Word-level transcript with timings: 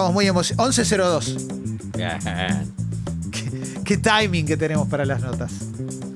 estamos 0.00 0.14
muy 0.14 0.26
emocionados. 0.26 0.78
1102. 0.78 1.36
¿Qué, 3.30 3.50
qué 3.84 3.96
timing 3.98 4.46
que 4.46 4.56
tenemos 4.56 4.88
para 4.88 5.04
las 5.04 5.20
notas. 5.20 5.52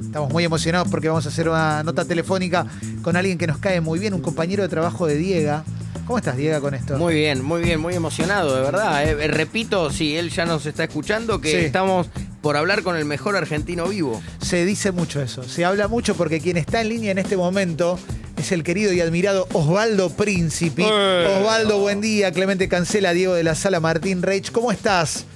Estamos 0.02 0.32
muy 0.32 0.44
emocionados 0.44 0.88
porque 0.88 1.08
vamos 1.08 1.26
a 1.26 1.28
hacer 1.28 1.48
una 1.48 1.82
nota 1.82 2.04
telefónica 2.04 2.66
con 3.02 3.16
alguien 3.16 3.36
que 3.36 3.46
nos 3.46 3.58
cae 3.58 3.80
muy 3.80 3.98
bien, 3.98 4.14
un 4.14 4.20
compañero 4.22 4.62
de 4.62 4.68
trabajo 4.68 5.06
de 5.06 5.16
Diega. 5.16 5.64
¿Cómo 6.06 6.18
estás, 6.18 6.36
Diega, 6.36 6.60
con 6.60 6.74
esto? 6.74 6.96
Muy 6.98 7.14
bien, 7.14 7.44
muy 7.44 7.62
bien, 7.62 7.80
muy 7.80 7.94
emocionado, 7.94 8.54
de 8.54 8.62
verdad. 8.62 9.04
eh. 9.04 9.16
Eh, 9.20 9.26
repito, 9.28 9.90
si 9.90 10.16
él 10.16 10.30
ya 10.30 10.44
nos 10.46 10.64
está 10.66 10.84
escuchando, 10.84 11.40
que 11.40 11.50
Sí. 11.50 11.56
estamos 11.66 12.08
por 12.42 12.56
hablar 12.56 12.82
con 12.82 12.96
el 12.96 13.04
mejor 13.06 13.36
argentino 13.36 13.86
vivo. 13.88 14.22
Se 14.40 14.64
dice 14.64 14.92
mucho 14.92 15.20
eso, 15.20 15.42
se 15.42 15.64
habla 15.64 15.88
mucho 15.88 16.14
porque 16.14 16.40
quien 16.40 16.56
está 16.58 16.80
en 16.82 16.90
línea 16.90 17.10
en 17.10 17.18
este 17.18 17.36
momento 17.36 17.98
es 18.44 18.52
el 18.52 18.62
querido 18.62 18.92
y 18.92 19.00
admirado 19.00 19.46
Osvaldo 19.54 20.10
Príncipe. 20.10 20.82
Eh. 20.82 21.38
Osvaldo, 21.40 21.80
buen 21.80 22.02
día. 22.02 22.30
Clemente 22.30 22.68
Cancela, 22.68 23.14
Diego 23.14 23.32
de 23.32 23.42
la 23.42 23.54
Sala, 23.54 23.80
Martín 23.80 24.20
Reich. 24.20 24.52
¿Cómo 24.52 24.70
estás? 24.70 25.26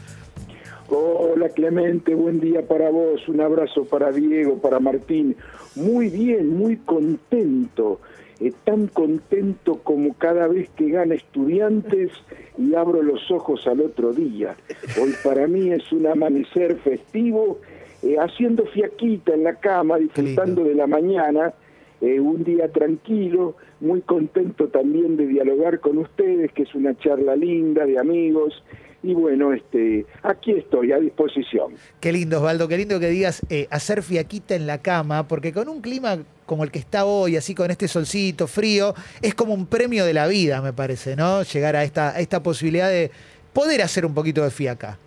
Hola 0.89 1.49
Clemente, 1.49 2.15
buen 2.15 2.39
día 2.39 2.67
para 2.69 2.91
vos, 2.91 3.27
un 3.29 3.41
abrazo 3.41 3.87
para 3.87 4.13
Diego, 4.13 4.59
para 4.59 4.79
Martín. 4.79 5.37
Muy 5.75 6.11
bien, 6.11 6.49
muy 6.55 6.77
contento, 6.77 8.01
eh, 8.41 8.53
tan 8.65 8.89
contento 8.89 9.77
como 9.83 10.13
cada 10.15 10.47
vez 10.47 10.69
que 10.77 10.91
gana 10.91 11.15
estudiantes 11.15 12.11
y 12.59 12.75
abro 12.75 13.03
los 13.03 13.31
ojos 13.31 13.67
al 13.67 13.81
otro 13.81 14.13
día. 14.13 14.55
Hoy 15.01 15.15
para 15.25 15.47
mí 15.47 15.73
es 15.73 15.91
un 15.93 16.07
amanecer 16.07 16.77
festivo, 16.77 17.59
eh, 18.03 18.17
haciendo 18.19 18.67
fiaquita 18.67 19.33
en 19.33 19.45
la 19.45 19.55
cama, 19.55 19.97
disfrutando 19.97 20.65
de 20.65 20.75
la 20.75 20.87
mañana, 20.87 21.55
eh, 22.01 22.21
un 22.21 22.45
día 22.45 22.71
tranquilo, 22.71 23.57
muy 23.81 24.03
contento 24.03 24.69
también 24.69 25.17
de 25.17 25.27
dialogar 25.27 25.81
con 25.81 25.99
ustedes, 25.99 26.53
que 26.53 26.63
es 26.63 26.75
una 26.75 26.97
charla 26.97 27.35
linda 27.37 27.85
de 27.87 27.99
amigos. 27.99 28.63
Y 29.03 29.15
bueno, 29.15 29.53
este, 29.53 30.07
aquí 30.23 30.53
estoy 30.53 30.93
a 30.93 30.99
disposición. 30.99 31.75
Qué 32.01 32.13
lindo, 32.13 32.39
Osvaldo, 32.39 32.67
qué 32.67 32.77
lindo 32.77 32.99
que 32.99 33.09
digas 33.09 33.47
eh, 33.49 33.69
hacer 33.71 34.03
fiaquita 34.03 34.55
en 34.55 34.67
la 34.67 34.79
cama, 34.79 35.29
porque 35.29 35.53
con 35.53 35.69
un 35.69 35.81
clima 35.81 36.19
como 36.47 36.65
el 36.65 36.71
que 36.71 36.79
está 36.79 37.05
hoy, 37.05 37.37
así 37.37 37.55
con 37.55 37.71
este 37.71 37.87
solcito 37.87 38.47
frío, 38.47 38.95
es 39.23 39.35
como 39.35 39.55
un 39.55 39.67
premio 39.67 40.05
de 40.05 40.15
la 40.15 40.27
vida, 40.27 40.61
me 40.63 40.73
parece, 40.73 41.15
¿no? 41.15 41.43
Llegar 41.43 41.77
a 41.77 41.85
esta, 41.85 42.11
a 42.11 42.21
esta 42.21 42.43
posibilidad 42.43 42.89
de 42.89 43.11
poder 43.53 43.83
hacer 43.83 44.05
un 44.05 44.15
poquito 44.15 44.43
de 44.43 44.51
fiaca. 44.51 44.99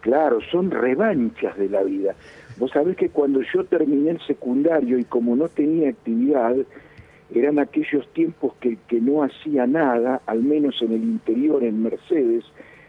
Claro, 0.00 0.38
son 0.52 0.70
revanchas 0.70 1.58
de 1.58 1.68
la 1.68 1.82
vida. 1.82 2.14
Vos 2.58 2.70
sabés 2.70 2.96
que 2.96 3.10
cuando 3.10 3.42
yo 3.42 3.64
terminé 3.64 4.10
el 4.10 4.20
secundario 4.26 4.98
y 4.98 5.04
como 5.04 5.36
no 5.36 5.48
tenía 5.48 5.90
actividad, 5.90 6.56
eran 7.34 7.58
aquellos 7.58 8.06
tiempos 8.12 8.54
que, 8.60 8.78
que 8.88 9.00
no 9.00 9.22
hacía 9.22 9.66
nada, 9.66 10.22
al 10.26 10.42
menos 10.42 10.80
en 10.80 10.92
el 10.92 11.02
interior, 11.02 11.64
en 11.64 11.82
Mercedes, 11.82 12.44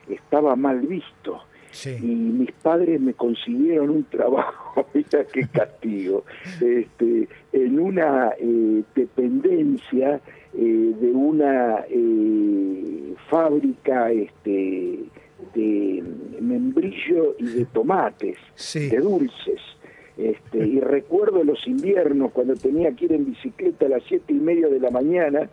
estaba 0.09 0.55
mal 0.55 0.79
visto. 0.81 1.41
Sí. 1.71 1.95
Y 2.01 2.05
mis 2.05 2.51
padres 2.53 2.99
me 2.99 3.13
consiguieron 3.13 3.89
un 3.89 4.03
trabajo, 4.05 4.87
mira 4.93 5.25
qué 5.31 5.47
castigo, 5.47 6.23
este, 6.61 7.27
en 7.51 7.79
una 7.79 8.31
eh, 8.39 8.83
dependencia 8.95 10.21
eh, 10.53 10.93
de 10.99 11.11
una 11.11 11.85
eh, 11.89 13.13
fábrica 13.29 14.11
este, 14.11 15.03
de 15.57 16.03
membrillo 16.41 17.35
y 17.39 17.45
de 17.45 17.65
tomates, 17.65 18.37
Sí. 18.55 18.89
de 18.89 18.97
dulces. 18.99 19.59
Este, 20.17 20.57
y 20.59 20.79
recuerdo 20.79 21.43
los 21.43 21.67
inviernos 21.67 22.31
cuando 22.31 22.55
tenía 22.55 22.91
que 22.91 23.05
ir 23.05 23.13
en 23.13 23.25
bicicleta 23.25 23.85
a 23.85 23.89
las 23.89 24.03
siete 24.07 24.33
y 24.33 24.39
media 24.39 24.67
de 24.67 24.79
la 24.79 24.89
mañana 24.89 25.49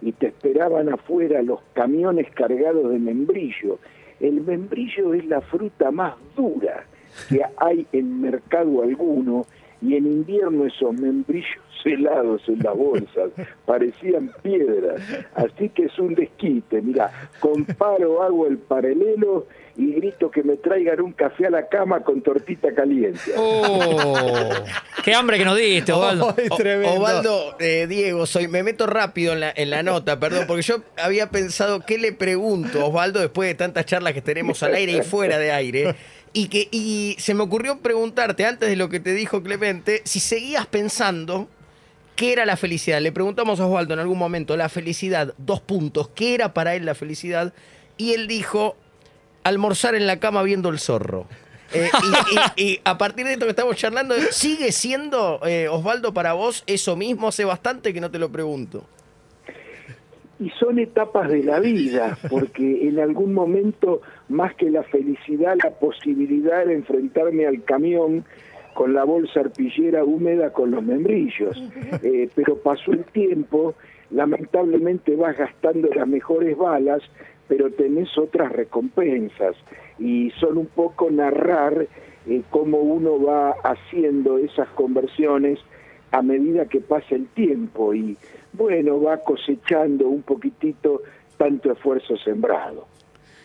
y 0.00 0.12
te 0.12 0.28
esperaban 0.28 0.88
afuera 0.88 1.42
los 1.42 1.60
camiones 1.72 2.30
cargados 2.32 2.90
de 2.92 2.98
membrillo. 2.98 3.78
El 4.20 4.40
membrillo 4.42 5.14
es 5.14 5.24
la 5.26 5.40
fruta 5.40 5.90
más 5.90 6.14
dura 6.36 6.84
que 7.28 7.40
hay 7.56 7.86
en 7.92 8.20
mercado 8.20 8.82
alguno 8.82 9.46
y 9.86 9.94
en 9.96 10.06
invierno 10.06 10.66
esos 10.66 10.92
membrillos 10.94 11.48
helados 11.84 12.40
en 12.48 12.60
las 12.60 12.74
bolsas 12.74 13.30
parecían 13.66 14.32
piedras. 14.42 15.02
Así 15.34 15.68
que 15.68 15.84
es 15.84 15.98
un 15.98 16.14
desquite. 16.14 16.80
Mira, 16.80 17.28
comparo, 17.40 18.22
hago 18.22 18.46
el 18.46 18.56
paralelo 18.56 19.46
y 19.76 19.92
grito 19.92 20.30
que 20.30 20.42
me 20.42 20.56
traigan 20.56 21.00
un 21.02 21.12
café 21.12 21.48
a 21.48 21.50
la 21.50 21.68
cama 21.68 22.00
con 22.00 22.22
tortita 22.22 22.72
caliente. 22.74 23.32
Oh, 23.36 24.48
qué 25.04 25.12
hambre 25.14 25.36
que 25.36 25.44
nos 25.44 25.58
diste, 25.58 25.92
Osvaldo. 25.92 26.34
Ay, 26.38 26.46
O- 26.48 26.56
tremendo. 26.56 26.94
Osvaldo, 26.94 27.56
eh, 27.58 27.86
Diego, 27.86 28.24
soy, 28.24 28.48
me 28.48 28.62
meto 28.62 28.86
rápido 28.86 29.32
en 29.34 29.40
la, 29.40 29.52
en 29.54 29.68
la 29.70 29.82
nota, 29.82 30.18
perdón, 30.18 30.44
porque 30.46 30.62
yo 30.62 30.76
había 30.96 31.28
pensado 31.30 31.80
qué 31.84 31.98
le 31.98 32.12
pregunto 32.12 32.80
a 32.80 32.84
Osvaldo 32.86 33.20
después 33.20 33.48
de 33.48 33.56
tantas 33.56 33.84
charlas 33.84 34.12
que 34.14 34.22
tenemos 34.22 34.62
al 34.62 34.74
aire 34.74 34.92
y 34.92 35.02
fuera 35.02 35.38
de 35.38 35.50
aire. 35.52 35.94
Y, 36.34 36.48
que, 36.48 36.68
y 36.70 37.16
se 37.18 37.32
me 37.32 37.42
ocurrió 37.42 37.78
preguntarte, 37.78 38.44
antes 38.44 38.68
de 38.68 38.76
lo 38.76 38.90
que 38.90 39.00
te 39.00 39.14
dijo 39.14 39.42
Clemente, 39.42 40.02
si 40.04 40.20
seguías 40.20 40.66
pensando 40.66 41.48
qué 42.16 42.32
era 42.32 42.44
la 42.44 42.56
felicidad. 42.56 43.00
Le 43.00 43.12
preguntamos 43.12 43.60
a 43.60 43.66
Osvaldo 43.66 43.94
en 43.94 44.00
algún 44.00 44.18
momento, 44.18 44.56
la 44.56 44.68
felicidad, 44.68 45.34
dos 45.38 45.60
puntos, 45.60 46.10
¿qué 46.14 46.34
era 46.34 46.54
para 46.54 46.74
él 46.74 46.84
la 46.84 46.94
felicidad? 46.94 47.52
Y 47.96 48.12
él 48.12 48.26
dijo, 48.26 48.76
almorzar 49.42 49.94
en 49.94 50.06
la 50.06 50.18
cama 50.20 50.42
viendo 50.42 50.68
el 50.68 50.78
zorro. 50.78 51.26
Eh, 51.72 51.90
y, 52.56 52.80
a 52.84 52.98
partir 52.98 53.26
de 53.26 53.32
esto 53.32 53.46
que 53.46 53.50
estamos 53.50 53.76
charlando, 53.76 54.14
¿sigue 54.30 54.70
siendo, 54.72 55.40
eh, 55.44 55.68
Osvaldo, 55.68 56.14
para 56.14 56.32
vos 56.32 56.62
eso 56.66 56.96
mismo? 56.96 57.28
Hace 57.28 57.44
bastante 57.44 57.92
que 57.92 58.00
no 58.00 58.10
te 58.10 58.18
lo 58.18 58.30
pregunto. 58.30 58.86
Y 60.40 60.50
son 60.50 60.78
etapas 60.78 61.28
de 61.28 61.42
la 61.42 61.60
vida, 61.60 62.18
porque 62.30 62.88
en 62.88 62.98
algún 62.98 63.32
momento, 63.34 64.00
más 64.28 64.54
que 64.54 64.70
la 64.70 64.82
felicidad, 64.82 65.56
la 65.62 65.70
posibilidad 65.70 66.66
de 66.66 66.74
enfrentarme 66.74 67.46
al 67.46 67.62
camión 67.64 68.24
con 68.74 68.92
la 68.92 69.04
bolsa 69.04 69.40
arpillera 69.40 70.04
húmeda 70.04 70.52
con 70.52 70.72
los 70.72 70.82
membrillos. 70.82 71.56
Eh, 72.02 72.28
pero 72.34 72.58
pasó 72.58 72.92
el 72.92 73.04
tiempo, 73.04 73.74
lamentablemente 74.10 75.14
vas 75.16 75.38
gastando 75.38 75.88
las 75.94 76.08
mejores 76.08 76.56
balas, 76.56 77.02
pero 77.46 77.70
tenés 77.70 78.16
otras 78.18 78.52
recompensas. 78.52 79.56
Y 79.98 80.30
son 80.40 80.58
un 80.58 80.66
poco 80.66 81.10
narrar 81.10 81.86
eh, 82.26 82.42
cómo 82.50 82.78
uno 82.78 83.22
va 83.22 83.50
haciendo 83.62 84.38
esas 84.38 84.68
conversiones 84.70 85.60
a 86.14 86.22
medida 86.22 86.66
que 86.66 86.80
pasa 86.80 87.16
el 87.16 87.26
tiempo 87.28 87.92
y 87.92 88.16
bueno, 88.52 89.02
va 89.02 89.18
cosechando 89.18 90.06
un 90.06 90.22
poquitito 90.22 91.02
tanto 91.36 91.72
esfuerzo 91.72 92.16
sembrado. 92.16 92.86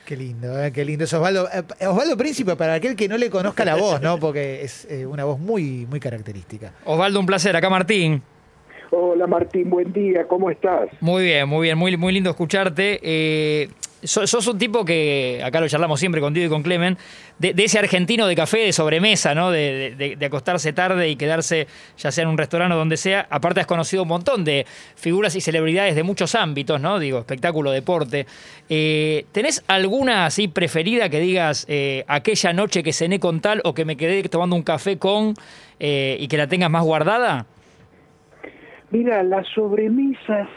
Qué 0.05 0.15
lindo, 0.15 0.63
¿eh? 0.63 0.71
qué 0.71 0.85
lindo 0.85 1.03
es 1.03 1.13
Osvaldo. 1.13 1.47
Eh, 1.51 1.87
Osvaldo 1.87 2.15
Príncipe, 2.15 2.55
para 2.55 2.75
aquel 2.75 2.95
que 2.95 3.07
no 3.07 3.17
le 3.17 3.31
conozca 3.31 3.65
la 3.65 3.75
voz, 3.75 4.01
¿no? 4.01 4.19
Porque 4.19 4.61
es 4.61 4.85
eh, 4.85 5.05
una 5.05 5.23
voz 5.23 5.39
muy, 5.39 5.87
muy 5.89 5.99
característica. 5.99 6.73
Osvaldo, 6.85 7.19
un 7.19 7.25
placer. 7.25 7.55
Acá 7.55 7.69
Martín. 7.71 8.21
Hola 8.91 9.27
Martín, 9.27 9.69
buen 9.69 9.93
día, 9.93 10.27
¿cómo 10.27 10.49
estás? 10.49 10.89
Muy 10.99 11.23
bien, 11.23 11.47
muy 11.47 11.67
bien. 11.67 11.77
Muy, 11.77 11.95
muy 11.97 12.13
lindo 12.13 12.29
escucharte. 12.29 12.99
Eh, 14.01 14.07
so- 14.07 14.25
sos 14.27 14.47
un 14.47 14.57
tipo 14.57 14.85
que, 14.85 15.41
acá 15.43 15.59
lo 15.59 15.67
charlamos 15.67 15.99
siempre 15.99 16.21
contigo 16.21 16.45
y 16.45 16.49
con 16.49 16.63
Clemen, 16.63 16.97
de, 17.37 17.53
ese 17.57 17.79
argentino 17.79 18.27
de 18.27 18.35
café 18.35 18.59
de 18.59 18.73
sobremesa, 18.73 19.33
¿no? 19.35 19.51
De, 19.51 19.93
de- 19.97 20.15
de 20.15 20.25
acostarse 20.25 20.73
tarde 20.73 21.09
y 21.09 21.15
quedarse, 21.15 21.67
ya 21.97 22.11
sea 22.11 22.23
en 22.23 22.29
un 22.29 22.37
restaurante 22.37 22.75
o 22.75 22.77
donde 22.77 22.97
sea. 22.97 23.27
Aparte 23.29 23.59
has 23.61 23.67
conocido 23.67 24.03
un 24.03 24.09
montón 24.09 24.43
de 24.43 24.65
figuras 24.95 25.35
y 25.35 25.41
celebridades 25.41 25.95
de 25.95 26.03
muchos 26.03 26.35
ámbitos, 26.35 26.79
¿no? 26.81 26.99
Digo, 26.99 27.19
espectáculo, 27.19 27.71
deporte. 27.71 28.25
Eh, 28.69 29.25
¿Tenés 29.31 29.63
alguna 29.67 30.25
así 30.25 30.47
preferida 30.47 31.09
que 31.09 31.19
digas 31.19 31.65
eh, 31.69 32.03
aquella 32.07 32.53
noche 32.53 32.83
que 32.83 32.93
cené 32.93 33.19
con 33.19 33.39
tal 33.41 33.61
o 33.63 33.73
que 33.73 33.85
me 33.85 33.95
quedé 33.97 34.23
tomando 34.29 34.55
un 34.55 34.63
café 34.63 34.97
con 34.97 35.33
eh, 35.79 36.17
y 36.19 36.27
que 36.27 36.37
la 36.37 36.47
tengas 36.47 36.69
más 36.69 36.83
guardada? 36.83 37.45
Mira, 38.91 39.21
las 39.23 39.47
sobremesas 39.53 40.47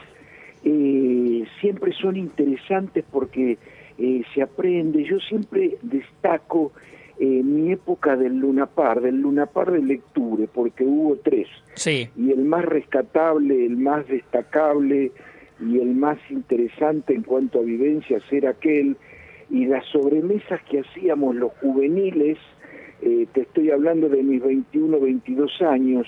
eh, 0.65 1.45
siempre 1.61 1.93
son 1.93 2.17
interesantes 2.17 3.05
porque 3.11 3.59
eh, 3.99 4.23
se 4.35 4.43
aprende. 4.43 5.05
Yo 5.05 5.19
siempre 5.21 5.79
destaco 5.83 6.73
eh, 7.19 7.43
mi 7.43 7.73
época 7.73 8.17
del 8.17 8.39
Lunapar, 8.39 9.01
del 9.01 9.21
Lunapar 9.21 9.71
de 9.71 9.83
lecture, 9.83 10.49
porque 10.53 10.85
hubo 10.85 11.17
tres. 11.17 11.47
Sí. 11.75 12.09
y 12.17 12.31
el 12.31 12.45
más 12.45 12.65
rescatable, 12.65 13.65
el 13.65 13.77
más 13.77 14.07
destacable 14.09 15.13
y 15.61 15.79
el 15.79 15.95
más 15.95 16.19
interesante 16.31 17.15
en 17.15 17.23
cuanto 17.23 17.61
a 17.61 17.63
vivencias 17.63 18.23
era 18.31 18.51
aquel, 18.51 18.97
y 19.51 19.67
las 19.67 19.85
sobremesas 19.87 20.61
que 20.71 20.81
hacíamos 20.81 21.37
los 21.37 21.53
juveniles, 21.61 22.39
eh, 23.03 23.27
te 23.33 23.43
estoy 23.43 23.71
hablando 23.71 24.09
de 24.09 24.23
mis 24.23 24.43
21, 24.43 24.99
22 24.99 25.63
años, 25.63 26.07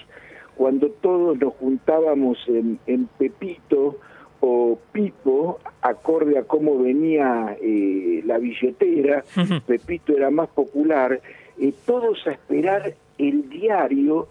cuando 0.56 0.88
todos 0.90 1.38
nos 1.38 1.54
juntábamos 1.54 2.38
en, 2.48 2.78
en 2.86 3.06
Pepito 3.18 3.98
o 4.46 4.78
Pipo, 4.92 5.58
acorde 5.80 6.36
a 6.36 6.42
cómo 6.42 6.78
venía 6.78 7.56
eh, 7.62 8.22
la 8.26 8.36
billetera, 8.36 9.24
Pepito 9.66 10.14
era 10.14 10.30
más 10.30 10.50
popular, 10.50 11.18
eh, 11.58 11.72
todos 11.86 12.26
a 12.26 12.32
esperar 12.32 12.94
el 13.16 13.48
diario 13.48 14.28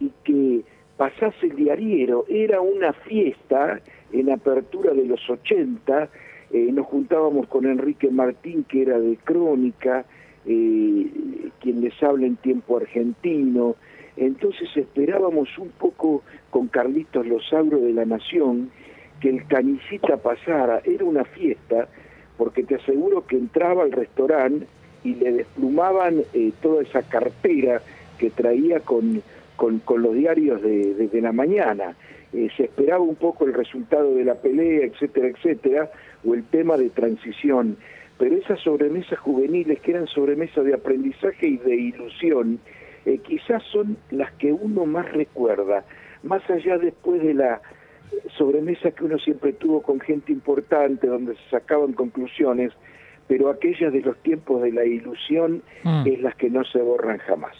y 0.00 0.10
que 0.24 0.62
pasase 0.96 1.46
el 1.46 1.54
diariero. 1.54 2.24
Era 2.28 2.60
una 2.60 2.92
fiesta 2.92 3.80
en 4.12 4.32
apertura 4.32 4.92
de 4.94 5.04
los 5.04 5.30
80, 5.30 6.08
eh, 6.50 6.72
nos 6.72 6.86
juntábamos 6.86 7.46
con 7.46 7.64
Enrique 7.64 8.10
Martín, 8.10 8.64
que 8.64 8.82
era 8.82 8.98
de 8.98 9.16
Crónica, 9.22 10.04
eh, 10.44 11.06
quien 11.60 11.80
les 11.82 12.02
habla 12.02 12.26
en 12.26 12.34
tiempo 12.34 12.78
argentino, 12.78 13.76
entonces 14.16 14.68
esperábamos 14.76 15.56
un 15.56 15.70
poco 15.70 16.22
con 16.50 16.66
Carlitos 16.66 17.26
Losagro 17.26 17.78
de 17.78 17.92
la 17.92 18.04
Nación 18.04 18.70
que 19.22 19.28
el 19.28 19.46
canicita 19.46 20.16
pasara, 20.16 20.82
era 20.84 21.04
una 21.04 21.24
fiesta, 21.24 21.86
porque 22.36 22.64
te 22.64 22.74
aseguro 22.74 23.24
que 23.24 23.36
entraba 23.36 23.84
al 23.84 23.92
restaurante 23.92 24.66
y 25.04 25.14
le 25.14 25.30
desplumaban 25.30 26.24
eh, 26.34 26.50
toda 26.60 26.82
esa 26.82 27.02
cartera 27.02 27.80
que 28.18 28.30
traía 28.30 28.80
con, 28.80 29.22
con, 29.54 29.80
los 30.02 30.14
diarios 30.14 30.60
de, 30.60 31.20
la 31.22 31.30
mañana. 31.30 31.94
Eh, 32.32 32.48
se 32.56 32.64
esperaba 32.64 33.04
un 33.04 33.14
poco 33.14 33.46
el 33.46 33.54
resultado 33.54 34.12
de 34.12 34.24
la 34.24 34.34
pelea, 34.34 34.86
etcétera, 34.86 35.28
etcétera, 35.28 35.90
o 36.24 36.34
el 36.34 36.42
tema 36.42 36.76
de 36.76 36.90
transición. 36.90 37.76
Pero 38.18 38.34
esas 38.34 38.58
sobremesas 38.58 39.20
juveniles, 39.20 39.80
que 39.80 39.92
eran 39.92 40.08
sobremesas 40.08 40.64
de 40.64 40.74
aprendizaje 40.74 41.46
y 41.46 41.56
de 41.58 41.76
ilusión, 41.76 42.58
eh, 43.06 43.18
quizás 43.18 43.62
son 43.70 43.96
las 44.10 44.32
que 44.32 44.52
uno 44.52 44.84
más 44.84 45.12
recuerda, 45.12 45.84
más 46.24 46.48
allá 46.50 46.78
después 46.78 47.22
de 47.22 47.34
la 47.34 47.60
sobremesa 48.36 48.90
que 48.90 49.04
uno 49.04 49.18
siempre 49.18 49.52
tuvo 49.52 49.82
con 49.82 50.00
gente 50.00 50.32
importante, 50.32 51.06
donde 51.06 51.34
se 51.34 51.50
sacaban 51.50 51.92
conclusiones, 51.92 52.72
pero 53.28 53.50
aquellas 53.50 53.92
de 53.92 54.00
los 54.00 54.16
tiempos 54.22 54.62
de 54.62 54.72
la 54.72 54.84
ilusión 54.84 55.62
mm. 55.84 56.06
es 56.06 56.20
las 56.20 56.34
que 56.36 56.50
no 56.50 56.64
se 56.64 56.78
borran 56.78 57.18
jamás. 57.18 57.56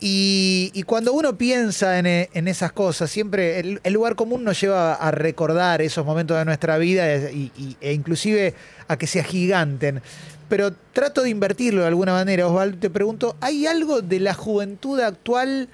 Y, 0.00 0.82
cuando 0.86 1.14
uno 1.14 1.38
piensa 1.38 1.98
en, 1.98 2.48
esas 2.48 2.72
cosas, 2.72 3.10
siempre 3.10 3.58
el, 3.60 3.80
lugar 3.92 4.16
común 4.16 4.44
nos 4.44 4.60
lleva 4.60 4.92
a 4.94 5.10
recordar 5.10 5.80
esos 5.80 6.04
momentos 6.04 6.36
de 6.36 6.44
nuestra 6.44 6.76
vida 6.76 7.10
e, 7.10 7.50
e 7.80 7.92
inclusive 7.94 8.52
a 8.86 8.98
que 8.98 9.06
se 9.06 9.20
agiganten 9.20 10.02
pero 10.48 10.72
trato 10.92 11.22
de 11.22 11.30
invertirlo 11.30 11.80
de 11.80 11.88
alguna 11.88 12.12
manera. 12.12 12.46
Osvaldo, 12.46 12.78
te 12.78 12.90
pregunto, 12.90 13.36
¿hay 13.40 13.66
algo 13.66 14.02
de 14.02 14.20
la 14.20 14.34
juventud 14.34 15.00
actual 15.00 15.68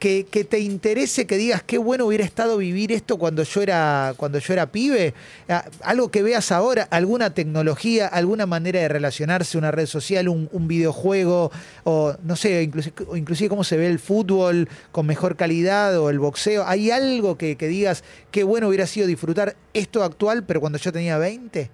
que, 0.00 0.24
te 0.24 0.58
interese, 0.58 1.26
que 1.26 1.36
digas 1.36 1.62
qué 1.62 1.78
bueno 1.78 2.06
hubiera 2.06 2.24
estado 2.24 2.56
vivir 2.56 2.90
esto 2.90 3.18
cuando 3.18 3.42
yo 3.42 3.62
era, 3.62 4.14
cuando 4.16 4.38
yo 4.38 4.52
era 4.52 4.72
pibe? 4.72 5.14
Ah, 5.48 5.64
algo 5.82 6.10
que 6.10 6.22
veas 6.22 6.50
ahora, 6.50 6.88
alguna 6.90 7.34
tecnología, 7.34 8.08
alguna 8.08 8.46
manera 8.46 8.80
de 8.80 8.88
relacionarse, 8.88 9.58
una 9.58 9.70
red 9.70 9.86
social, 9.86 10.28
un, 10.28 10.48
videojuego, 10.66 11.50
o 11.84 12.14
no 12.24 12.36
sé, 12.36 12.62
inclusive, 12.62 12.94
inclusive, 13.14 13.48
cómo 13.48 13.62
se 13.62 13.76
ve 13.76 13.86
el 13.86 13.98
fútbol 13.98 14.68
con 14.90 15.06
mejor 15.06 15.36
calidad 15.36 15.98
o 15.98 16.08
el 16.10 16.18
boxeo. 16.18 16.64
¿Hay 16.66 16.90
algo 16.90 17.36
que, 17.36 17.56
que 17.56 17.68
digas 17.68 18.02
qué 18.30 18.42
bueno 18.42 18.68
hubiera 18.68 18.86
sido 18.86 19.06
disfrutar 19.06 19.54
esto 19.74 20.02
actual, 20.02 20.44
pero 20.46 20.60
cuando 20.60 20.78
yo 20.78 20.92
tenía 20.92 21.18
20? 21.18 21.70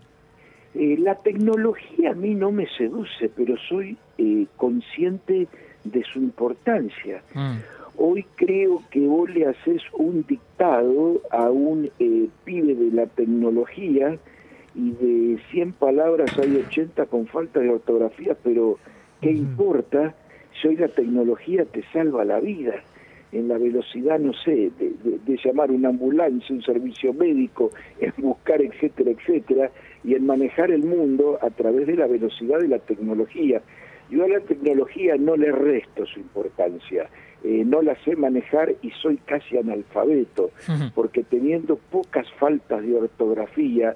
Eh, 0.78 0.96
la 0.98 1.14
tecnología 1.14 2.10
a 2.10 2.14
mí 2.14 2.34
no 2.34 2.50
me 2.50 2.66
seduce, 2.76 3.30
pero 3.34 3.56
soy 3.68 3.96
eh, 4.18 4.46
consciente 4.56 5.48
de 5.84 6.02
su 6.12 6.18
importancia. 6.18 7.22
Mm. 7.32 7.56
Hoy 7.98 8.26
creo 8.34 8.82
que 8.90 9.00
vos 9.00 9.30
le 9.30 9.46
haces 9.46 9.82
un 9.94 10.24
dictado 10.28 11.22
a 11.30 11.50
un 11.50 11.90
eh, 11.98 12.28
pibe 12.44 12.74
de 12.74 12.90
la 12.90 13.06
tecnología 13.06 14.18
y 14.74 14.90
de 14.90 15.38
100 15.50 15.72
palabras 15.72 16.38
hay 16.38 16.56
80 16.56 17.06
con 17.06 17.26
falta 17.26 17.60
de 17.60 17.70
ortografía, 17.70 18.36
pero 18.42 18.78
¿qué 19.22 19.30
importa 19.30 20.14
si 20.60 20.68
hoy 20.68 20.76
la 20.76 20.88
tecnología 20.88 21.64
te 21.64 21.82
salva 21.92 22.26
la 22.26 22.38
vida? 22.38 22.74
En 23.32 23.48
la 23.48 23.56
velocidad, 23.56 24.18
no 24.18 24.34
sé, 24.34 24.70
de, 24.78 24.92
de 25.24 25.40
llamar 25.42 25.70
una 25.70 25.88
ambulancia, 25.88 26.54
un 26.54 26.62
servicio 26.62 27.14
médico, 27.14 27.70
en 27.98 28.12
buscar, 28.18 28.60
etcétera, 28.60 29.10
etcétera, 29.10 29.70
y 30.04 30.14
en 30.14 30.26
manejar 30.26 30.70
el 30.70 30.84
mundo 30.84 31.38
a 31.40 31.48
través 31.50 31.86
de 31.86 31.96
la 31.96 32.06
velocidad 32.06 32.58
de 32.60 32.68
la 32.68 32.78
tecnología. 32.78 33.62
Yo 34.10 34.24
a 34.24 34.28
la 34.28 34.40
tecnología 34.40 35.16
no 35.16 35.36
le 35.36 35.50
resto 35.52 36.06
su 36.06 36.20
importancia, 36.20 37.08
eh, 37.44 37.64
no 37.64 37.82
la 37.82 37.96
sé 38.04 38.16
manejar 38.16 38.74
y 38.82 38.90
soy 38.90 39.16
casi 39.18 39.56
analfabeto, 39.56 40.50
porque 40.94 41.22
teniendo 41.24 41.76
pocas 41.76 42.26
faltas 42.38 42.82
de 42.82 42.94
ortografía, 42.94 43.94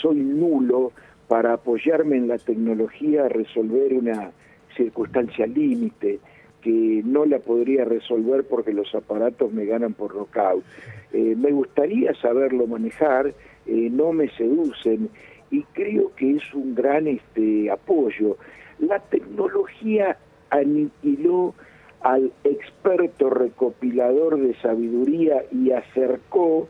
soy 0.00 0.16
nulo 0.16 0.92
para 1.28 1.54
apoyarme 1.54 2.16
en 2.16 2.28
la 2.28 2.38
tecnología 2.38 3.24
a 3.24 3.28
resolver 3.28 3.94
una 3.94 4.32
circunstancia 4.76 5.46
límite 5.46 6.18
que 6.62 7.02
no 7.04 7.26
la 7.26 7.40
podría 7.40 7.84
resolver 7.84 8.44
porque 8.44 8.72
los 8.72 8.94
aparatos 8.94 9.52
me 9.52 9.64
ganan 9.64 9.94
por 9.94 10.14
knockout. 10.14 10.64
Eh, 11.12 11.34
me 11.36 11.50
gustaría 11.50 12.14
saberlo 12.14 12.66
manejar, 12.66 13.34
eh, 13.66 13.88
no 13.90 14.12
me 14.12 14.28
seducen 14.30 15.10
y 15.50 15.62
creo 15.72 16.14
que 16.16 16.36
es 16.36 16.54
un 16.54 16.74
gran 16.74 17.06
este, 17.06 17.70
apoyo. 17.70 18.38
La 18.82 18.98
tecnología 18.98 20.18
aniquiló 20.50 21.54
al 22.00 22.32
experto 22.42 23.30
recopilador 23.30 24.38
de 24.40 24.54
sabiduría 24.60 25.44
y 25.52 25.70
acercó 25.70 26.68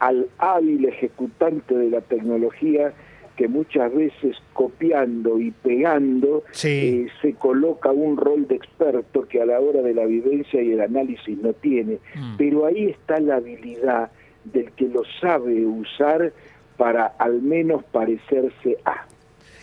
al 0.00 0.26
hábil 0.38 0.84
ejecutante 0.84 1.74
de 1.74 1.88
la 1.88 2.02
tecnología 2.02 2.92
que 3.36 3.48
muchas 3.48 3.92
veces 3.92 4.36
copiando 4.52 5.40
y 5.40 5.50
pegando 5.50 6.44
eh, 6.62 7.06
se 7.20 7.32
coloca 7.34 7.90
un 7.90 8.16
rol 8.16 8.46
de 8.46 8.56
experto 8.56 9.26
que 9.26 9.40
a 9.40 9.46
la 9.46 9.58
hora 9.60 9.82
de 9.82 9.94
la 9.94 10.04
vivencia 10.04 10.62
y 10.62 10.72
el 10.72 10.80
análisis 10.80 11.36
no 11.38 11.52
tiene. 11.54 11.98
Mm. 12.14 12.36
Pero 12.36 12.66
ahí 12.66 12.86
está 12.86 13.18
la 13.18 13.36
habilidad 13.36 14.10
del 14.44 14.70
que 14.72 14.88
lo 14.88 15.02
sabe 15.20 15.64
usar 15.64 16.32
para 16.76 17.06
al 17.06 17.40
menos 17.42 17.82
parecerse 17.84 18.76
a. 18.84 19.06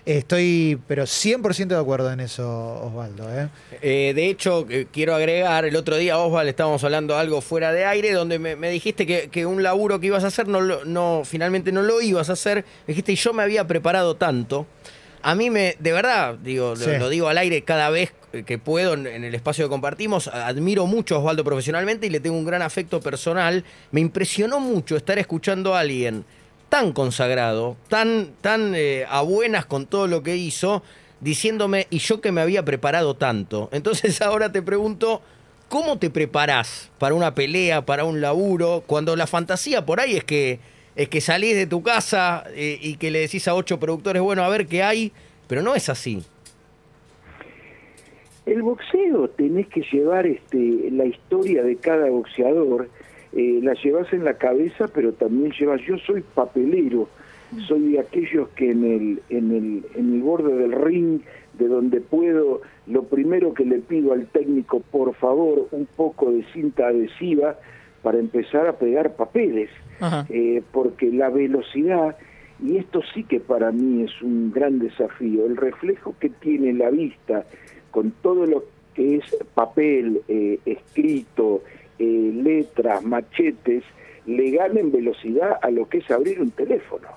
Estoy, 0.05 0.79
pero 0.87 1.03
100% 1.03 1.67
de 1.67 1.77
acuerdo 1.77 2.11
en 2.11 2.21
eso, 2.21 2.81
Osvaldo. 2.83 3.29
¿eh? 3.31 3.49
Eh, 3.83 4.13
de 4.15 4.29
hecho, 4.29 4.65
eh, 4.67 4.87
quiero 4.91 5.13
agregar, 5.13 5.65
el 5.65 5.75
otro 5.75 5.95
día, 5.95 6.17
Osvaldo, 6.17 6.49
estábamos 6.49 6.83
hablando 6.83 7.15
algo 7.15 7.39
fuera 7.41 7.71
de 7.71 7.85
aire, 7.85 8.11
donde 8.13 8.39
me, 8.39 8.69
dijiste 8.71 9.05
que, 9.05 9.45
un 9.45 9.61
laburo 9.61 9.99
que 9.99 10.07
ibas 10.07 10.23
a 10.23 10.27
hacer, 10.27 10.47
no, 10.47 10.83
no, 10.85 11.21
finalmente 11.23 11.71
no 11.71 11.83
lo 11.83 12.01
ibas 12.01 12.31
a 12.31 12.33
hacer. 12.33 12.65
dijiste, 12.87 13.11
y 13.11 13.15
yo 13.15 13.31
me 13.33 13.43
había 13.43 13.67
preparado 13.67 14.15
tanto. 14.15 14.65
A 15.21 15.35
mí 15.35 15.51
me, 15.51 15.75
de 15.77 15.91
verdad, 15.91 16.35
digo, 16.41 16.73
lo, 16.75 17.09
digo 17.09 17.27
al 17.27 17.37
aire 17.37 17.61
cada 17.61 17.91
vez 17.91 18.11
que 18.45 18.57
puedo 18.57 18.93
en, 18.93 19.05
en, 19.05 19.23
el 19.23 19.35
espacio 19.35 19.65
que 19.65 19.69
compartimos, 19.69 20.29
admiro 20.29 20.87
mucho 20.87 21.15
a 21.15 21.19
Osvaldo 21.19 21.43
profesionalmente 21.43 22.07
y 22.07 22.09
le 22.09 22.19
tengo 22.19 22.37
un 22.37 22.45
gran 22.45 22.63
afecto 22.63 22.99
personal. 23.01 23.63
Me 23.91 24.01
impresionó 24.01 24.59
mucho 24.59 24.95
estar 24.95 25.19
escuchando 25.19 25.75
a 25.75 25.81
alguien 25.81 26.25
tan 26.71 26.93
consagrado, 26.93 27.75
tan, 27.89 28.29
tan 28.39 28.73
eh, 28.75 29.05
a 29.09 29.21
buenas 29.23 29.65
con 29.65 29.87
todo 29.87 30.07
lo 30.07 30.23
que 30.23 30.37
hizo, 30.37 30.83
diciéndome, 31.19 31.85
y 31.89 31.97
yo 31.97 32.21
que 32.21 32.31
me 32.31 32.39
había 32.39 32.63
preparado 32.63 33.13
tanto. 33.13 33.67
Entonces 33.73 34.21
ahora 34.21 34.53
te 34.53 34.61
pregunto, 34.61 35.21
¿cómo 35.67 35.99
te 35.99 36.09
preparás 36.09 36.89
para 36.97 37.13
una 37.13 37.35
pelea, 37.35 37.85
para 37.85 38.05
un 38.05 38.21
laburo, 38.21 38.83
cuando 38.87 39.17
la 39.17 39.27
fantasía 39.27 39.85
por 39.85 39.99
ahí 39.99 40.15
es 40.15 40.23
que, 40.23 40.59
es 40.95 41.09
que 41.09 41.19
salís 41.19 41.55
de 41.55 41.67
tu 41.67 41.83
casa 41.83 42.45
eh, 42.55 42.79
y 42.81 42.95
que 42.95 43.11
le 43.11 43.19
decís 43.19 43.49
a 43.49 43.53
ocho 43.53 43.77
productores, 43.77 44.21
bueno, 44.21 44.41
a 44.41 44.47
ver 44.47 44.65
qué 44.65 44.81
hay, 44.81 45.11
pero 45.49 45.61
no 45.61 45.75
es 45.75 45.89
así. 45.89 46.23
El 48.45 48.63
boxeo 48.63 49.27
tenés 49.31 49.67
que 49.67 49.81
llevar 49.91 50.25
este, 50.25 50.89
la 50.89 51.03
historia 51.03 51.63
de 51.63 51.75
cada 51.75 52.09
boxeador 52.09 52.87
eh, 53.33 53.59
la 53.61 53.73
llevas 53.73 54.11
en 54.13 54.25
la 54.25 54.33
cabeza, 54.33 54.87
pero 54.93 55.13
también 55.13 55.51
llevas, 55.57 55.81
yo 55.81 55.97
soy 55.99 56.21
papelero, 56.21 57.07
soy 57.67 57.93
de 57.93 57.99
aquellos 57.99 58.49
que 58.49 58.71
en 58.71 58.83
el, 58.83 59.21
en 59.29 59.51
el, 59.51 59.85
en 59.95 60.13
el 60.15 60.21
borde 60.21 60.53
del 60.55 60.71
ring, 60.71 61.21
de 61.57 61.67
donde 61.67 62.01
puedo, 62.01 62.61
lo 62.87 63.03
primero 63.03 63.53
que 63.53 63.65
le 63.65 63.79
pido 63.79 64.13
al 64.13 64.27
técnico, 64.27 64.79
por 64.79 65.13
favor, 65.15 65.67
un 65.71 65.85
poco 65.85 66.31
de 66.31 66.43
cinta 66.53 66.87
adhesiva 66.87 67.57
para 68.01 68.19
empezar 68.19 68.67
a 68.67 68.73
pegar 68.73 69.15
papeles, 69.15 69.69
eh, 70.29 70.63
porque 70.71 71.11
la 71.11 71.29
velocidad, 71.29 72.17
y 72.63 72.77
esto 72.77 73.01
sí 73.13 73.23
que 73.23 73.39
para 73.39 73.71
mí 73.71 74.03
es 74.03 74.21
un 74.21 74.51
gran 74.51 74.79
desafío, 74.79 75.45
el 75.45 75.57
reflejo 75.57 76.15
que 76.19 76.29
tiene 76.29 76.73
la 76.73 76.89
vista 76.89 77.45
con 77.91 78.11
todo 78.21 78.45
lo 78.45 78.63
que 78.95 79.17
es 79.17 79.37
papel, 79.53 80.21
eh, 80.27 80.59
escrito, 80.65 81.61
eh, 82.01 82.31
letras, 82.33 83.03
machetes, 83.03 83.83
le 84.25 84.49
ganen 84.49 84.91
velocidad 84.91 85.59
a 85.61 85.69
lo 85.69 85.87
que 85.87 85.99
es 85.99 86.09
abrir 86.09 86.41
un 86.41 86.49
teléfono. 86.49 87.07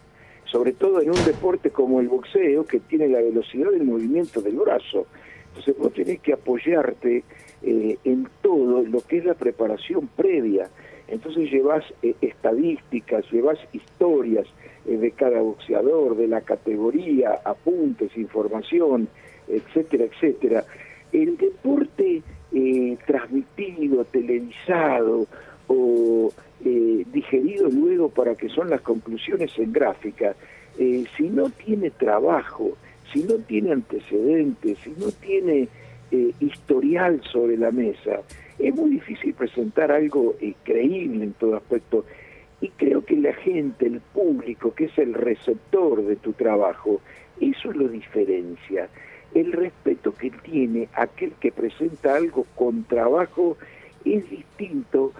Sobre 0.44 0.72
todo 0.72 1.00
en 1.00 1.08
un 1.08 1.24
deporte 1.24 1.70
como 1.70 2.00
el 2.00 2.08
boxeo, 2.08 2.66
que 2.66 2.80
tiene 2.80 3.08
la 3.08 3.20
velocidad 3.20 3.70
del 3.70 3.84
movimiento 3.84 4.42
del 4.42 4.56
brazo. 4.56 5.06
Entonces 5.48 5.78
vos 5.78 5.94
tenés 5.94 6.20
que 6.20 6.34
apoyarte 6.34 7.24
eh, 7.62 7.98
en 8.04 8.28
todo 8.42 8.82
lo 8.82 9.00
que 9.00 9.18
es 9.18 9.24
la 9.24 9.32
preparación 9.32 10.06
previa. 10.14 10.68
Entonces 11.08 11.50
llevas 11.50 11.82
eh, 12.02 12.14
estadísticas, 12.20 13.24
llevas 13.32 13.58
historias 13.72 14.46
de 14.84 15.10
cada 15.12 15.40
boxeador, 15.40 16.14
de 16.14 16.28
la 16.28 16.42
categoría, 16.42 17.40
apuntes, 17.42 18.14
información, 18.18 19.08
etcétera, 19.48 20.04
etcétera. 20.04 20.64
El 21.10 21.38
deporte 21.38 22.22
eh, 22.56 22.96
transmitido, 23.04 24.04
televisado 24.04 25.26
o 25.66 26.32
eh, 26.64 27.04
digerido 27.12 27.68
luego 27.68 28.10
para 28.10 28.36
que 28.36 28.48
son 28.48 28.70
las 28.70 28.80
conclusiones 28.80 29.50
en 29.58 29.72
gráfica, 29.72 30.36
eh, 30.78 31.04
si 31.16 31.30
no 31.30 31.50
tiene 31.50 31.90
trabajo, 31.90 32.76
si 33.12 33.24
no 33.24 33.38
tiene 33.38 33.72
antecedentes, 33.72 34.78
si 34.84 34.90
no 34.90 35.10
tiene 35.10 35.68
historial 36.38 37.20
sobre 37.32 37.56
la 37.56 37.72
mesa, 37.72 38.20
es 38.56 38.72
muy 38.72 38.90
difícil 38.90 39.34
presentar 39.34 39.90
algo 39.90 40.36
creíble 40.62 41.24
en 41.24 41.32
todo 41.32 41.56
aspecto. 41.56 42.04
Y 42.60 42.68
creo 42.68 43.04
que 43.04 43.16
la 43.16 43.32
gente, 43.34 43.86
el 43.86 44.00
público, 44.00 44.72
que 44.74 44.84
es 44.84 44.96
el 44.96 45.14
receptor 45.14 46.04
de 46.04 46.14
tu 46.14 46.32
trabajo, 46.34 47.00
eso 47.40 47.72
lo 47.72 47.88
diferencia. 47.88 48.88
El 49.34 49.52
respeto 49.52 50.14
que 50.14 50.30
tiene 50.30 50.88
aquel 50.94 51.32
que 51.32 51.50
presenta 51.50 52.14
algo 52.14 52.46
con 52.54 52.84
trabajo 52.84 53.56
es 54.04 54.28
distinto 54.30 55.12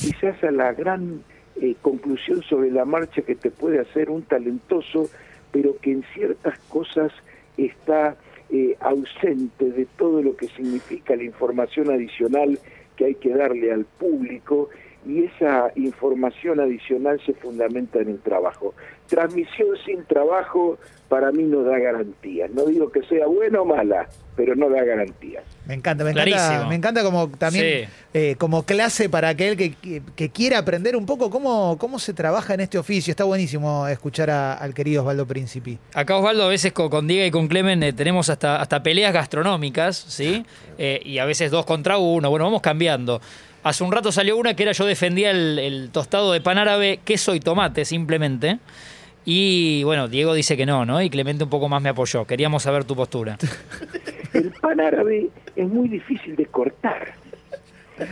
quizás 0.00 0.42
a 0.44 0.50
la 0.50 0.72
gran 0.72 1.22
eh, 1.60 1.74
conclusión 1.80 2.42
sobre 2.42 2.70
la 2.70 2.84
marcha 2.84 3.22
que 3.22 3.34
te 3.34 3.50
puede 3.50 3.80
hacer 3.80 4.10
un 4.10 4.22
talentoso, 4.22 5.08
pero 5.50 5.76
que 5.78 5.92
en 5.92 6.04
ciertas 6.14 6.58
cosas 6.68 7.12
está 7.56 8.16
eh, 8.50 8.76
ausente 8.80 9.70
de 9.70 9.86
todo 9.96 10.22
lo 10.22 10.36
que 10.36 10.48
significa 10.48 11.16
la 11.16 11.24
información 11.24 11.90
adicional 11.90 12.58
que 12.96 13.06
hay 13.06 13.14
que 13.14 13.30
darle 13.30 13.72
al 13.72 13.84
público 13.84 14.68
y 15.06 15.24
esa 15.24 15.72
información 15.74 16.60
adicional 16.60 17.20
se 17.24 17.34
fundamenta 17.34 18.00
en 18.00 18.08
el 18.10 18.18
trabajo. 18.20 18.74
Transmisión 19.08 19.76
sin 19.84 20.04
trabajo 20.04 20.78
para 21.08 21.30
mí 21.30 21.42
no 21.42 21.62
da 21.62 21.78
garantías. 21.78 22.50
No 22.52 22.64
digo 22.64 22.90
que 22.90 23.02
sea 23.02 23.26
buena 23.26 23.60
o 23.60 23.66
mala, 23.66 24.08
pero 24.34 24.54
no 24.56 24.70
da 24.70 24.82
garantías. 24.82 25.44
Me 25.66 25.74
encanta, 25.74 26.04
me 26.04 26.12
encanta, 26.12 26.66
me 26.66 26.74
encanta 26.74 27.02
como 27.02 27.28
también 27.28 27.88
eh, 28.14 28.36
como 28.38 28.62
clase 28.62 29.10
para 29.10 29.28
aquel 29.28 29.56
que, 29.56 29.74
que, 30.16 30.30
quiera 30.30 30.56
aprender 30.58 30.96
un 30.96 31.04
poco 31.04 31.28
cómo, 31.28 31.76
cómo 31.78 31.98
se 31.98 32.14
trabaja 32.14 32.54
en 32.54 32.60
este 32.60 32.78
oficio. 32.78 33.10
Está 33.10 33.24
buenísimo 33.24 33.86
escuchar 33.88 34.30
al 34.30 34.72
querido 34.72 35.02
Osvaldo 35.02 35.26
Príncipe. 35.26 35.76
Acá 35.92 36.16
Osvaldo 36.16 36.44
a 36.44 36.48
veces 36.48 36.72
con, 36.72 37.06
Diego 37.06 37.26
y 37.26 37.30
con 37.30 37.46
Clemen 37.46 37.82
eh, 37.82 37.92
tenemos 37.92 38.30
hasta, 38.30 38.60
hasta 38.62 38.82
peleas 38.82 39.12
gastronómicas, 39.12 39.96
¿sí? 39.96 40.46
Eh, 40.78 41.00
y 41.04 41.18
a 41.18 41.26
veces 41.26 41.50
dos 41.50 41.66
contra 41.66 41.98
uno. 41.98 42.30
Bueno, 42.30 42.46
vamos 42.46 42.62
cambiando. 42.62 43.20
Hace 43.62 43.84
un 43.84 43.92
rato 43.92 44.10
salió 44.10 44.36
una 44.36 44.54
que 44.54 44.64
era 44.64 44.72
yo 44.72 44.84
defendía 44.84 45.30
el, 45.30 45.90
tostado 45.92 46.32
de 46.32 46.40
pan 46.40 46.58
árabe, 46.58 47.00
queso 47.04 47.34
y 47.34 47.40
tomate 47.40 47.84
simplemente. 47.84 48.58
Y 49.24 49.84
bueno, 49.84 50.08
Diego 50.08 50.34
dice 50.34 50.56
que 50.56 50.66
no, 50.66 50.84
¿no? 50.84 51.00
Y 51.00 51.08
Clemente 51.08 51.44
un 51.44 51.50
poco 51.50 51.68
más 51.68 51.80
me 51.80 51.90
apoyó. 51.90 52.26
Queríamos 52.26 52.64
saber 52.64 52.84
tu 52.84 52.96
postura. 52.96 53.38
El 54.32 54.50
pan 54.50 54.80
árabe 54.80 55.28
es 55.54 55.68
muy 55.68 55.88
difícil 55.88 56.34
de 56.34 56.46
cortar. 56.46 57.14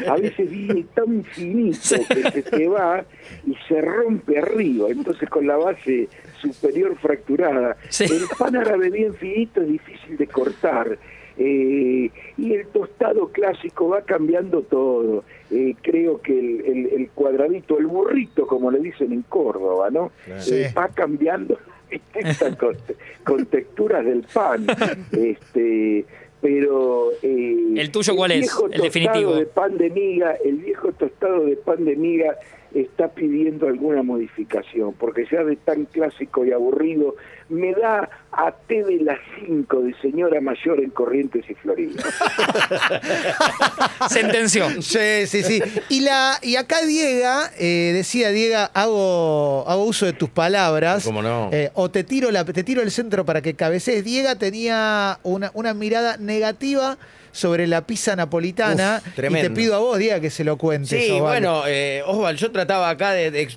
A 0.09 0.17
veces 0.17 0.49
viene 0.49 0.85
tan 0.95 1.25
finito 1.25 1.97
que 2.09 2.31
se 2.31 2.43
te 2.43 2.69
va 2.69 3.05
y 3.47 3.57
se 3.67 3.81
rompe 3.81 4.39
arriba, 4.39 4.89
entonces 4.91 5.29
con 5.29 5.47
la 5.47 5.57
base 5.57 6.09
superior 6.41 6.97
fracturada. 7.01 7.77
El 7.99 8.23
pan 8.39 8.57
árabe 8.57 8.91
bien 8.91 9.15
finito 9.15 9.63
es 9.63 9.69
difícil 9.69 10.17
de 10.17 10.27
cortar. 10.27 10.99
Eh, 11.43 12.11
y 12.37 12.53
el 12.53 12.67
tostado 12.67 13.29
clásico 13.29 13.89
va 13.89 14.03
cambiando 14.03 14.61
todo. 14.61 15.25
Eh, 15.51 15.75
creo 15.81 16.21
que 16.21 16.39
el, 16.39 17.09
cuadradito, 17.15 17.79
el 17.79 17.87
burrito, 17.87 18.47
como 18.47 18.71
le 18.71 18.79
dicen 18.79 19.11
en 19.11 19.23
Córdoba, 19.23 19.89
¿no? 19.91 20.13
Eh, 20.29 20.71
va 20.77 20.89
cambiando 20.89 21.59
con, 23.25 23.47
texturas 23.47 24.05
del 24.05 24.23
pan. 24.31 24.67
Este, 25.13 26.05
pero 26.43 27.11
el 27.23 27.91
tuyo 27.91 28.15
cuál 28.17 28.33
es 28.33 28.55
el 28.73 28.83
definitivo 28.83 29.35
de 29.35 29.47
pan 29.47 29.77
de 29.77 29.91
miga 29.91 30.37
el 30.43 30.57
viejo 30.57 30.91
tostado 30.93 31.45
de 31.45 31.57
pan 31.57 31.85
de 31.85 31.97
miga 31.97 32.35
está 32.75 33.09
pidiendo 33.09 33.67
alguna 33.67 34.03
modificación, 34.03 34.95
porque 34.95 35.27
ya 35.31 35.45
de 35.45 35.57
tan 35.57 35.87
clásico 35.87 36.45
y 36.45 36.53
aburrido 36.53 37.17
me 37.49 37.73
da 37.73 38.09
a 38.31 38.53
té 38.53 38.85
de 38.85 39.03
las 39.03 39.19
5 39.45 39.81
de 39.81 39.95
señora 40.01 40.41
mayor 40.41 40.81
en 40.81 40.91
Corrientes 40.91 41.45
y 41.49 41.55
Florida. 41.55 42.01
Sentenció. 44.09 44.69
Sí, 44.81 45.27
sí, 45.27 45.43
sí. 45.43 45.61
Y, 45.89 46.01
la, 46.01 46.39
y 46.43 46.57
acá 46.57 46.85
Diega, 46.87 47.51
eh, 47.59 47.91
decía 47.93 48.31
Diega, 48.31 48.67
hago, 48.67 49.65
hago 49.67 49.85
uso 49.85 50.07
de 50.07 50.13
tus 50.13 50.31
palabras. 50.31 51.05
¿Cómo 51.05 51.23
no? 51.23 51.51
Eh, 51.53 51.71
o 51.75 51.91
te 51.91 52.05
tiro, 52.05 52.31
la, 52.31 52.45
te 52.45 52.63
tiro 52.63 52.83
el 52.83 52.93
centro 52.93 53.25
para 53.25 53.43
que 53.43 53.55
cabecees. 53.55 54.05
Diega 54.05 54.37
tenía 54.37 55.19
una, 55.25 55.51
una 55.55 55.75
mirada 55.75 56.17
negativa 56.19 56.99
sobre 57.33 57.67
la 57.67 57.87
pizza 57.87 58.17
napolitana. 58.17 59.03
y 59.17 59.33
te 59.33 59.51
pido 59.51 59.75
a 59.75 59.79
vos, 59.79 59.99
Diego, 59.99 60.21
que 60.21 60.31
se 60.31 60.45
lo 60.45 60.57
cuentes. 60.57 61.03
Sí, 61.03 61.19
bueno, 61.21 61.63
eh, 61.67 62.03
Osval, 62.07 62.37
yo 62.37 62.51
trataba 62.51 62.89
acá 62.89 63.13
de, 63.13 63.49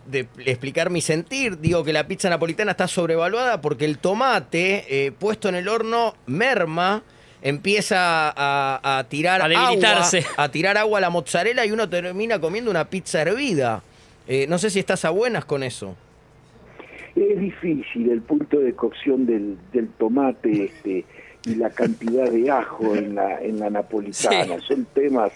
explicar 0.45 0.89
mi 0.89 1.01
sentir. 1.01 1.59
Digo 1.59 1.83
que 1.83 1.93
la 1.93 2.07
pizza 2.07 2.29
napolitana 2.29 2.71
está 2.71 2.87
sobrevaluada 2.87 3.61
porque 3.61 3.85
el 3.85 3.97
tomate 3.97 4.85
eh, 4.89 5.11
puesto 5.11 5.49
en 5.49 5.55
el 5.55 5.67
horno 5.67 6.15
merma 6.25 7.03
empieza 7.41 8.33
a, 8.35 9.03
tirar 9.09 9.41
a 9.41 9.45
agua, 9.45 10.09
a 10.37 10.49
tirar 10.49 10.77
agua 10.77 10.99
a 10.99 11.01
la 11.01 11.09
mozzarella 11.09 11.65
y 11.65 11.71
uno 11.71 11.89
termina 11.89 12.39
comiendo 12.39 12.71
una 12.71 12.85
pizza 12.85 13.21
hervida. 13.21 13.83
Eh, 14.27 14.47
no 14.47 14.57
sé 14.57 14.69
si 14.69 14.79
estás 14.79 15.03
a 15.03 15.09
buenas 15.09 15.43
con 15.43 15.63
eso. 15.63 15.95
Es 17.15 17.39
difícil 17.39 18.09
el 18.09 18.21
punto 18.21 18.59
de 18.59 18.73
cocción 18.73 19.25
del, 19.25 19.57
del 19.71 19.89
tomate, 19.89 20.65
este, 20.65 21.05
y 21.45 21.55
la 21.55 21.69
cantidad 21.69 22.29
de 22.29 22.49
ajo 22.49 22.95
en 22.95 23.15
la 23.15 23.41
en 23.41 23.59
la 23.59 23.69
napolitana. 23.69 24.59
Son 24.61 24.85
temas 24.85 25.31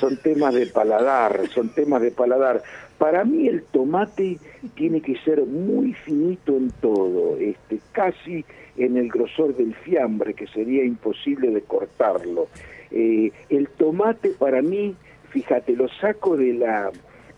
son 0.00 0.16
temas 0.18 0.54
de 0.54 0.66
paladar 0.66 1.40
son 1.54 1.68
temas 1.70 2.02
de 2.02 2.10
paladar. 2.10 2.62
Para 2.98 3.24
mí 3.24 3.48
el 3.48 3.64
tomate 3.64 4.38
tiene 4.74 5.00
que 5.00 5.16
ser 5.24 5.44
muy 5.44 5.92
finito 5.92 6.56
en 6.56 6.70
todo 6.80 7.36
este 7.38 7.80
casi 7.92 8.44
en 8.76 8.96
el 8.96 9.08
grosor 9.08 9.54
del 9.56 9.74
fiambre 9.74 10.34
que 10.34 10.46
sería 10.46 10.84
imposible 10.84 11.50
de 11.50 11.62
cortarlo. 11.62 12.48
Eh, 12.90 13.32
el 13.48 13.68
tomate 13.68 14.30
para 14.30 14.62
mí 14.62 14.94
fíjate 15.30 15.74
lo 15.74 15.88
saco 16.00 16.36
de 16.36 16.54
la 16.54 16.90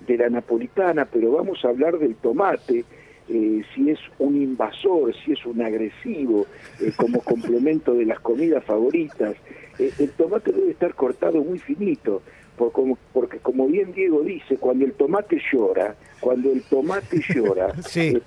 de 0.06 0.18
la 0.18 0.28
napolitana 0.28 1.06
pero 1.06 1.32
vamos 1.32 1.64
a 1.64 1.68
hablar 1.68 1.98
del 1.98 2.14
tomate 2.16 2.84
eh, 3.28 3.62
si 3.74 3.90
es 3.90 3.98
un 4.18 4.36
invasor, 4.36 5.14
si 5.24 5.32
es 5.32 5.46
un 5.46 5.62
agresivo, 5.62 6.46
eh, 6.80 6.92
como 6.96 7.20
complemento 7.24 7.94
de 7.94 8.04
las 8.04 8.20
comidas 8.20 8.64
favoritas. 8.64 9.34
Eh, 9.78 9.92
el 9.98 10.10
tomate 10.10 10.52
debe 10.52 10.70
estar 10.70 10.94
cortado 10.94 11.42
muy 11.42 11.58
finito, 11.58 12.22
porque 12.56 13.38
como 13.38 13.66
bien 13.66 13.92
Diego 13.92 14.22
dice, 14.22 14.56
cuando 14.58 14.84
el 14.84 14.92
tomate 14.92 15.40
llora, 15.52 15.96
cuando 16.20 16.52
el 16.52 16.62
tomate 16.64 17.20
llora, 17.34 17.72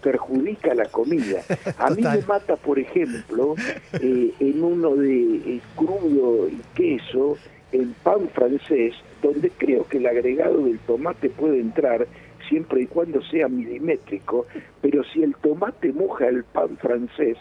perjudica 0.02 0.74
la 0.74 0.86
comida. 0.86 1.42
A 1.78 1.92
mí 1.92 2.02
me 2.02 2.22
mata, 2.24 2.56
por 2.56 2.80
ejemplo, 2.80 3.56
en 3.94 4.64
uno 4.64 4.96
de 4.96 5.62
crudo 5.76 6.50
y 6.50 6.60
queso, 6.76 7.38
el 7.72 7.94
pan 8.04 8.30
francés, 8.34 8.96
donde 9.22 9.52
creo 9.52 9.88
que 9.88 9.98
el 9.98 10.08
agregado 10.08 10.64
del 10.64 10.80
tomate 10.80 11.30
puede 11.30 11.60
entrar 11.60 12.08
siempre 12.48 12.82
y 12.82 12.88
cuando 12.88 13.22
sea 13.24 13.48
milimétrico, 13.48 14.46
pero 14.82 15.04
si 15.14 15.24
el 15.24 15.36
tomate 15.36 15.92
moja 15.92 16.28
el 16.28 16.44
pan 16.44 16.78
francés, 16.78 17.38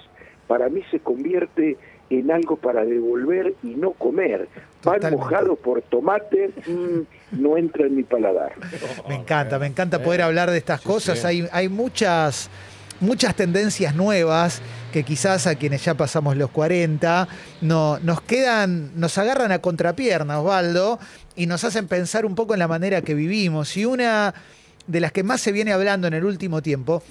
para 0.47 0.69
mí 0.69 0.83
se 0.91 1.01
convierte 1.01 1.77
en 2.11 2.31
algo 2.31 2.57
para 2.57 2.85
devolver 2.85 3.55
y 3.63 3.69
no 3.69 3.93
comer. 3.93 4.49
Pan 4.83 5.01
mojado 5.11 5.57
por 5.57 5.83
tomate 5.83 6.51
mm, 6.67 7.41
no 7.41 7.57
entra 7.57 7.87
en 7.87 7.97
mi 7.97 8.05
paladar. 8.05 8.53
Me 9.09 9.17
encanta, 9.17 9.59
me 9.59 9.67
encanta 9.67 10.03
poder 10.03 10.23
hablar 10.23 10.51
de 10.51 10.59
estas 10.59 10.81
cosas. 10.81 11.25
Hay, 11.25 11.49
hay 11.51 11.69
muchas, 11.69 12.49
muchas 13.01 13.35
tendencias 13.35 13.95
nuevas 13.97 14.63
que 14.93 15.03
quizás 15.03 15.47
a 15.47 15.57
quienes 15.57 15.85
ya 15.85 15.95
pasamos 15.95 16.37
los 16.37 16.51
40 16.51 17.27
no, 17.63 17.99
nos 17.99 18.21
quedan, 18.21 18.99
nos 18.99 19.19
agarran 19.19 19.51
a 19.51 19.59
contrapierna, 19.59 20.41
Osvaldo, 20.41 21.01
y 21.35 21.47
nos 21.47 21.65
hacen 21.65 21.89
pensar 21.89 22.25
un 22.25 22.35
poco 22.37 22.55
en 22.55 22.61
la 22.61 22.69
manera 22.69 23.03
que 23.03 23.15
vivimos. 23.15 23.77
Y 23.77 23.85
una 23.85 24.33
de 24.87 25.00
las 25.00 25.12
que 25.12 25.23
más 25.23 25.40
se 25.40 25.52
viene 25.52 25.73
hablando 25.73 26.07
en 26.07 26.14
el 26.14 26.25
último 26.25 26.62
tiempo, 26.62 27.02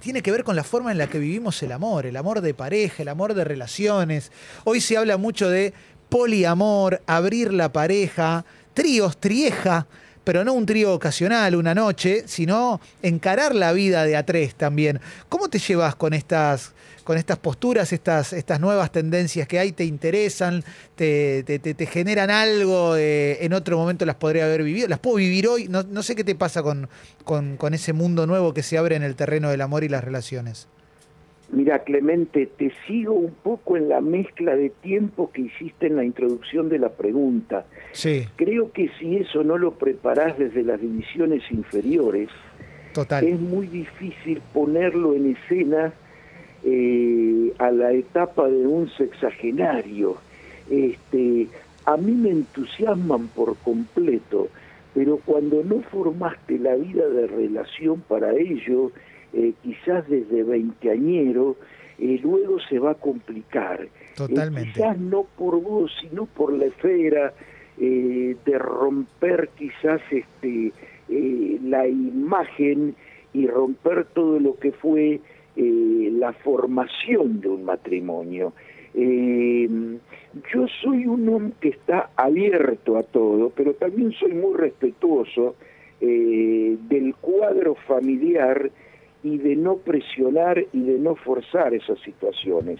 tiene 0.00 0.22
que 0.22 0.30
ver 0.30 0.44
con 0.44 0.56
la 0.56 0.64
forma 0.64 0.92
en 0.92 0.98
la 0.98 1.08
que 1.08 1.18
vivimos 1.18 1.62
el 1.62 1.72
amor, 1.72 2.06
el 2.06 2.16
amor 2.16 2.40
de 2.40 2.54
pareja, 2.54 3.02
el 3.02 3.08
amor 3.08 3.34
de 3.34 3.44
relaciones. 3.44 4.30
Hoy 4.64 4.80
se 4.80 4.96
habla 4.96 5.16
mucho 5.16 5.48
de 5.48 5.72
poliamor, 6.08 7.02
abrir 7.06 7.52
la 7.52 7.72
pareja, 7.72 8.44
tríos, 8.74 9.18
trieja, 9.18 9.86
pero 10.26 10.44
no 10.44 10.54
un 10.54 10.66
trío 10.66 10.92
ocasional, 10.92 11.54
una 11.54 11.72
noche, 11.72 12.24
sino 12.26 12.80
encarar 13.00 13.54
la 13.54 13.72
vida 13.72 14.02
de 14.02 14.16
a 14.16 14.26
tres 14.26 14.56
también. 14.56 15.00
¿Cómo 15.28 15.48
te 15.48 15.60
llevas 15.60 15.94
con 15.94 16.14
estas 16.14 16.72
con 17.04 17.16
estas 17.16 17.38
posturas, 17.38 17.92
estas, 17.92 18.32
estas 18.32 18.58
nuevas 18.58 18.90
tendencias 18.90 19.46
que 19.46 19.60
hay, 19.60 19.70
te 19.70 19.84
interesan, 19.84 20.64
te, 20.96 21.44
te, 21.44 21.86
generan 21.86 22.30
algo, 22.30 22.96
eh, 22.96 23.44
en 23.44 23.52
otro 23.52 23.78
momento 23.78 24.04
las 24.04 24.16
podría 24.16 24.46
haber 24.46 24.64
vivido, 24.64 24.88
las 24.88 24.98
puedo 24.98 25.18
vivir 25.18 25.46
hoy, 25.46 25.68
no, 25.68 25.84
no 25.84 26.02
sé 26.02 26.16
qué 26.16 26.24
te 26.24 26.34
pasa 26.34 26.64
con, 26.64 26.88
con, 27.24 27.74
ese 27.74 27.92
mundo 27.92 28.26
nuevo 28.26 28.52
que 28.52 28.64
se 28.64 28.76
abre 28.76 28.96
en 28.96 29.04
el 29.04 29.14
terreno 29.14 29.50
del 29.50 29.60
amor 29.60 29.84
y 29.84 29.88
las 29.88 30.02
relaciones. 30.02 30.66
Mira, 31.50 31.84
Clemente, 31.84 32.46
te 32.46 32.72
sigo 32.86 33.12
un 33.12 33.32
poco 33.32 33.76
en 33.76 33.88
la 33.88 34.00
mezcla 34.00 34.56
de 34.56 34.70
tiempo 34.70 35.30
que 35.32 35.42
hiciste 35.42 35.86
en 35.86 35.96
la 35.96 36.04
introducción 36.04 36.68
de 36.68 36.78
la 36.78 36.88
pregunta. 36.88 37.66
Sí. 37.92 38.26
Creo 38.34 38.72
que 38.72 38.90
si 38.98 39.16
eso 39.16 39.44
no 39.44 39.56
lo 39.56 39.72
preparás 39.72 40.36
desde 40.38 40.64
las 40.64 40.80
divisiones 40.80 41.42
inferiores, 41.50 42.28
Total. 42.92 43.24
es 43.24 43.38
muy 43.38 43.68
difícil 43.68 44.42
ponerlo 44.52 45.14
en 45.14 45.36
escena 45.36 45.92
eh, 46.64 47.52
a 47.58 47.70
la 47.70 47.92
etapa 47.92 48.48
de 48.48 48.66
un 48.66 48.90
sexagenario. 48.90 50.16
Este, 50.68 51.46
a 51.84 51.96
mí 51.96 52.10
me 52.10 52.30
entusiasman 52.30 53.28
por 53.28 53.56
completo, 53.58 54.48
pero 54.94 55.20
cuando 55.24 55.62
no 55.62 55.80
formaste 55.82 56.58
la 56.58 56.74
vida 56.74 57.06
de 57.08 57.28
relación 57.28 58.00
para 58.00 58.32
ello, 58.32 58.90
eh, 59.36 59.52
quizás 59.62 60.08
desde 60.08 60.42
veinteañero, 60.42 61.56
eh, 61.98 62.18
luego 62.22 62.58
se 62.60 62.78
va 62.78 62.92
a 62.92 62.94
complicar. 62.94 63.82
Eh, 63.82 63.88
Totalmente. 64.16 64.72
quizás 64.72 64.98
no 64.98 65.26
por 65.36 65.60
vos, 65.62 65.92
sino 66.00 66.24
por 66.24 66.52
la 66.52 66.66
esfera 66.66 67.34
eh, 67.78 68.34
de 68.44 68.58
romper 68.58 69.50
quizás 69.56 70.00
este 70.10 70.72
la 71.08 71.86
imagen 71.86 72.96
y 73.32 73.46
romper 73.46 74.06
todo 74.06 74.40
lo 74.40 74.56
que 74.56 74.72
fue 74.72 75.20
la 75.54 76.32
formación 76.32 77.40
de 77.40 77.48
un 77.48 77.64
matrimonio. 77.64 78.52
Yo 78.92 80.66
soy 80.82 81.06
un 81.06 81.28
hombre 81.28 81.52
que 81.60 81.68
está 81.68 82.10
abierto 82.16 82.98
a 82.98 83.04
todo, 83.04 83.50
pero 83.50 83.74
también 83.74 84.10
soy 84.14 84.32
muy 84.32 84.56
respetuoso 84.56 85.54
del 86.00 87.14
cuadro 87.20 87.76
familiar 87.86 88.68
y 89.26 89.38
de 89.38 89.56
no 89.56 89.78
presionar 89.78 90.64
y 90.72 90.80
de 90.82 90.98
no 91.00 91.16
forzar 91.16 91.74
esas 91.74 91.98
situaciones, 92.00 92.78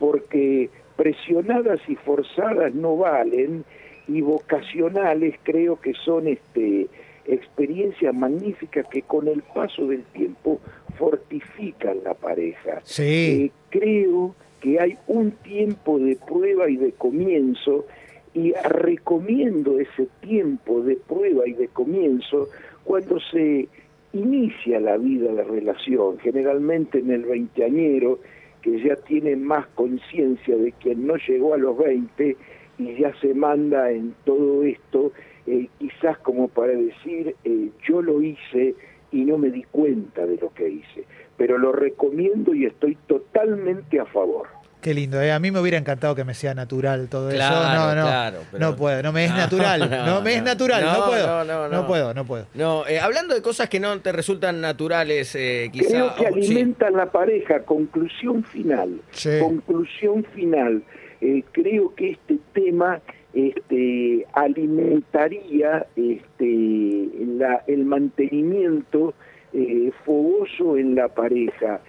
porque 0.00 0.68
presionadas 0.96 1.78
y 1.86 1.94
forzadas 1.94 2.74
no 2.74 2.96
valen 2.96 3.64
y 4.08 4.20
vocacionales 4.20 5.36
creo 5.44 5.80
que 5.80 5.94
son 5.94 6.26
este 6.26 6.88
experiencias 7.26 8.12
magníficas 8.12 8.86
que 8.88 9.02
con 9.02 9.28
el 9.28 9.42
paso 9.42 9.86
del 9.86 10.02
tiempo 10.06 10.60
fortifican 10.98 11.98
la 12.04 12.14
pareja. 12.14 12.80
Sí. 12.82 13.44
Eh, 13.46 13.50
creo 13.70 14.34
que 14.60 14.80
hay 14.80 14.98
un 15.06 15.30
tiempo 15.30 16.00
de 16.00 16.16
prueba 16.16 16.68
y 16.68 16.76
de 16.76 16.90
comienzo 16.90 17.86
y 18.34 18.52
recomiendo 18.68 19.78
ese 19.78 20.08
tiempo 20.20 20.82
de 20.82 20.96
prueba 20.96 21.46
y 21.46 21.52
de 21.52 21.68
comienzo 21.68 22.48
cuando 22.82 23.18
se 23.20 23.68
inicia 24.14 24.80
la 24.80 24.96
vida 24.96 25.32
de 25.32 25.44
relación, 25.44 26.18
generalmente 26.18 27.00
en 27.00 27.10
el 27.10 27.24
veinteañero, 27.24 28.20
que 28.62 28.82
ya 28.82 28.96
tiene 28.96 29.36
más 29.36 29.66
conciencia 29.74 30.56
de 30.56 30.72
quien 30.72 31.06
no 31.06 31.16
llegó 31.16 31.54
a 31.54 31.58
los 31.58 31.76
20 31.76 32.36
y 32.78 32.94
ya 32.94 33.12
se 33.20 33.34
manda 33.34 33.90
en 33.90 34.14
todo 34.24 34.62
esto, 34.62 35.12
eh, 35.46 35.68
quizás 35.78 36.16
como 36.18 36.48
para 36.48 36.72
decir, 36.72 37.34
eh, 37.44 37.68
yo 37.86 38.00
lo 38.00 38.22
hice 38.22 38.74
y 39.12 39.24
no 39.24 39.36
me 39.36 39.50
di 39.50 39.64
cuenta 39.64 40.24
de 40.26 40.36
lo 40.38 40.52
que 40.54 40.68
hice, 40.68 41.04
pero 41.36 41.58
lo 41.58 41.72
recomiendo 41.72 42.54
y 42.54 42.66
estoy 42.66 42.96
totalmente 43.06 44.00
a 44.00 44.06
favor. 44.06 44.46
Qué 44.84 44.92
lindo, 44.92 45.18
¿eh? 45.22 45.32
a 45.32 45.38
mí 45.38 45.50
me 45.50 45.60
hubiera 45.60 45.78
encantado 45.78 46.14
que 46.14 46.24
me 46.24 46.34
sea 46.34 46.52
natural 46.54 47.08
todo 47.08 47.30
Claro, 47.30 47.56
eso. 47.56 47.74
No, 47.74 47.94
no, 47.94 48.02
claro, 48.06 48.38
pero- 48.52 48.66
no 48.70 48.76
puedo, 48.76 49.02
no 49.02 49.12
me 49.12 49.24
es 49.24 49.30
No, 49.30 49.36
natural, 49.38 49.80
no, 49.90 50.06
no, 50.06 50.20
me 50.20 50.34
es 50.34 50.42
natural, 50.42 50.84
no, 50.84 50.92
No, 50.92 51.06
puedo, 51.06 51.26
no, 51.26 51.44
no, 51.44 51.68
no. 51.68 51.86
puedo, 51.86 52.12
no 52.12 52.24
puedo. 52.26 52.46
No, 52.52 52.86
eh, 52.86 53.00
hablando 53.00 53.34
de 53.34 53.40
cosas 53.40 53.70
que 53.70 53.80
no 53.80 53.98
te 54.00 54.12
resultan 54.12 54.60
naturales, 54.60 55.34
eh, 55.36 55.70
quizá. 55.72 55.88
Creo 55.88 56.14
que 56.16 56.22
oh, 56.26 56.34
sí. 56.34 56.40
alimentan 56.52 56.92
la 56.94 57.10
pareja. 57.10 57.60
Conclusión 57.62 58.44
final. 58.44 59.00
Sí. 59.12 59.30
Conclusión 59.40 60.22
final. 60.34 60.82
Eh, 61.22 61.42
creo 61.52 61.94
que 61.94 62.10
este 62.10 62.38
tema 62.52 63.00
este, 63.32 64.26
alimentaría 64.34 65.86
este, 65.96 67.08
la- 67.38 67.62
el 67.66 67.84
mantenimiento 67.86 69.14
eh, 69.52 69.90
fogoso 70.04 70.76
en 70.76 70.94
la 70.94 71.08
pareja 71.08 71.80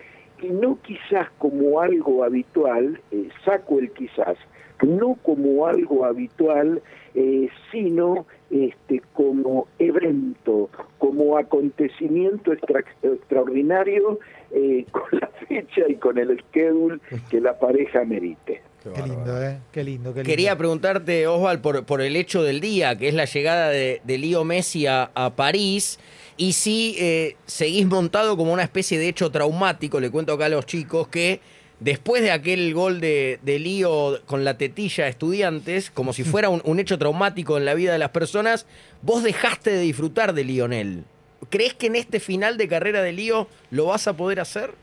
y 0.41 0.47
no 0.47 0.77
quizás 0.81 1.29
como 1.37 1.79
algo 1.81 2.23
habitual, 2.23 2.99
eh, 3.11 3.29
saco 3.43 3.79
el 3.79 3.91
quizás, 3.91 4.37
no 4.81 5.17
como 5.23 5.65
algo 5.67 6.05
habitual, 6.05 6.81
eh, 7.13 7.47
sino 7.71 8.25
este, 8.49 9.01
como 9.13 9.67
evento, 9.79 10.69
como 10.97 11.37
acontecimiento 11.37 12.51
extra- 12.53 12.83
extraordinario 13.01 14.19
eh, 14.51 14.85
con 14.91 15.03
la 15.19 15.27
fecha 15.47 15.81
y 15.87 15.95
con 15.95 16.17
el 16.17 16.39
schedule 16.49 16.99
que 17.29 17.39
la 17.41 17.57
pareja 17.57 18.03
merite. 18.05 18.61
Qué 18.83 19.01
lindo, 19.01 19.41
¿eh? 19.41 19.57
Qué 19.71 19.83
lindo, 19.83 20.13
qué 20.13 20.19
lindo. 20.19 20.29
Quería 20.29 20.55
preguntarte, 20.57 21.25
Osval, 21.25 21.59
por, 21.59 21.85
por 21.85 22.01
el 22.01 22.15
hecho 22.15 22.43
del 22.43 22.59
día, 22.61 22.95
que 22.99 23.07
es 23.07 23.15
la 23.15 23.25
llegada 23.25 23.69
de, 23.69 23.99
de 24.03 24.17
Lío 24.19 24.43
Messi 24.43 24.85
a, 24.85 25.09
a 25.15 25.35
París, 25.35 25.99
y 26.37 26.53
si 26.53 26.95
eh, 26.99 27.37
seguís 27.45 27.85
montado 27.85 28.35
como 28.37 28.51
una 28.51 28.63
especie 28.63 28.99
de 28.99 29.07
hecho 29.07 29.31
traumático, 29.31 29.99
le 29.99 30.09
cuento 30.09 30.33
acá 30.33 30.45
a 30.45 30.49
los 30.49 30.65
chicos, 30.65 31.07
que 31.07 31.39
después 31.79 32.21
de 32.21 32.31
aquel 32.31 32.73
gol 32.73 32.99
de, 32.99 33.39
Lío 33.43 34.21
con 34.25 34.43
la 34.43 34.57
tetilla 34.57 35.05
a 35.05 35.07
estudiantes, 35.07 35.91
como 35.91 36.13
si 36.13 36.23
fuera 36.23 36.49
un, 36.49 36.61
un 36.65 36.79
hecho 36.79 36.97
traumático 36.97 37.57
en 37.57 37.65
la 37.65 37.73
vida 37.73 37.93
de 37.93 37.99
las 37.99 38.09
personas, 38.09 38.65
vos 39.01 39.23
dejaste 39.23 39.71
de 39.71 39.79
disfrutar 39.79 40.33
de 40.33 40.43
Lionel. 40.43 41.03
¿Crees 41.49 41.73
que 41.73 41.87
en 41.87 41.95
este 41.95 42.19
final 42.19 42.57
de 42.57 42.67
carrera 42.67 43.01
de 43.01 43.13
Lío 43.13 43.47
lo 43.71 43.85
vas 43.85 44.07
a 44.07 44.17
poder 44.17 44.39
hacer? 44.39 44.73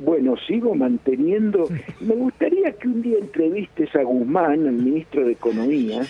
Bueno, 0.00 0.34
sigo 0.46 0.74
manteniendo. 0.74 1.68
Me 2.00 2.14
gustaría 2.14 2.72
que 2.72 2.88
un 2.88 3.02
día 3.02 3.18
entrevistes 3.18 3.94
a 3.96 4.02
Guzmán, 4.02 4.66
el 4.66 4.72
ministro 4.72 5.24
de 5.24 5.32
Economía, 5.32 6.02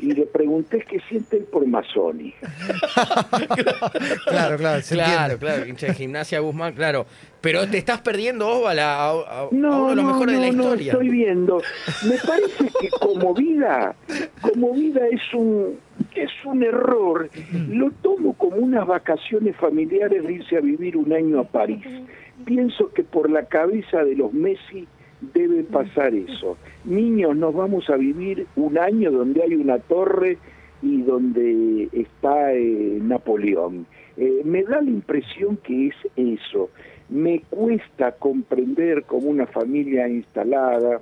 y 0.00 0.12
le 0.12 0.26
preguntes 0.26 0.84
qué 0.86 1.00
siente 1.08 1.38
él 1.38 1.44
por 1.44 1.66
Mazzoni. 1.66 2.34
Claro, 4.26 4.56
claro, 4.56 4.80
se 4.82 4.94
claro, 4.94 5.38
claro, 5.38 5.66
hincha 5.66 5.86
de 5.88 5.94
gimnasia 5.94 6.40
Guzmán, 6.40 6.72
claro. 6.74 7.06
Pero 7.40 7.68
te 7.68 7.76
estás 7.78 8.00
perdiendo, 8.00 8.48
Osval, 8.48 8.78
a, 8.78 8.94
a- 9.10 9.10
a 9.10 9.48
No, 9.50 9.82
uno 9.82 9.90
de 9.90 9.96
los 9.96 10.04
no, 10.04 10.12
mejores 10.12 10.34
no, 10.36 10.40
de 10.40 10.46
la 10.46 10.52
no, 10.52 10.62
historia. 10.64 10.92
estoy 10.92 11.08
viendo. 11.10 11.62
Me 12.08 12.16
parece 12.26 12.64
que 12.80 12.88
como 12.90 13.34
vida, 13.34 13.94
como 14.40 14.72
vida 14.72 15.00
es 15.10 15.20
un 15.34 15.78
es 16.14 16.30
un 16.44 16.62
error. 16.62 17.28
Lo 17.68 17.90
tomo 18.02 18.32
como 18.34 18.56
unas 18.56 18.86
vacaciones 18.86 19.56
familiares 19.56 20.24
de 20.24 20.32
irse 20.32 20.56
a 20.56 20.60
vivir 20.60 20.96
un 20.96 21.12
año 21.12 21.40
a 21.40 21.44
París. 21.44 21.84
Pienso 22.44 22.92
que 22.92 23.04
por 23.04 23.30
la 23.30 23.46
cabeza 23.46 24.04
de 24.04 24.16
los 24.16 24.32
Messi 24.32 24.86
debe 25.32 25.62
pasar 25.62 26.14
eso. 26.14 26.56
Niños, 26.84 27.36
nos 27.36 27.54
vamos 27.54 27.88
a 27.88 27.96
vivir 27.96 28.46
un 28.56 28.78
año 28.78 29.10
donde 29.10 29.42
hay 29.42 29.54
una 29.54 29.78
torre 29.78 30.38
y 30.82 31.02
donde 31.02 31.88
está 31.92 32.52
eh, 32.52 32.98
Napoleón. 33.00 33.86
Eh, 34.16 34.42
me 34.44 34.62
da 34.64 34.80
la 34.82 34.90
impresión 34.90 35.56
que 35.58 35.88
es 35.88 35.94
eso. 36.16 36.70
Me 37.08 37.40
cuesta 37.50 38.12
comprender 38.12 39.04
como 39.04 39.28
una 39.28 39.46
familia 39.46 40.08
instalada 40.08 41.00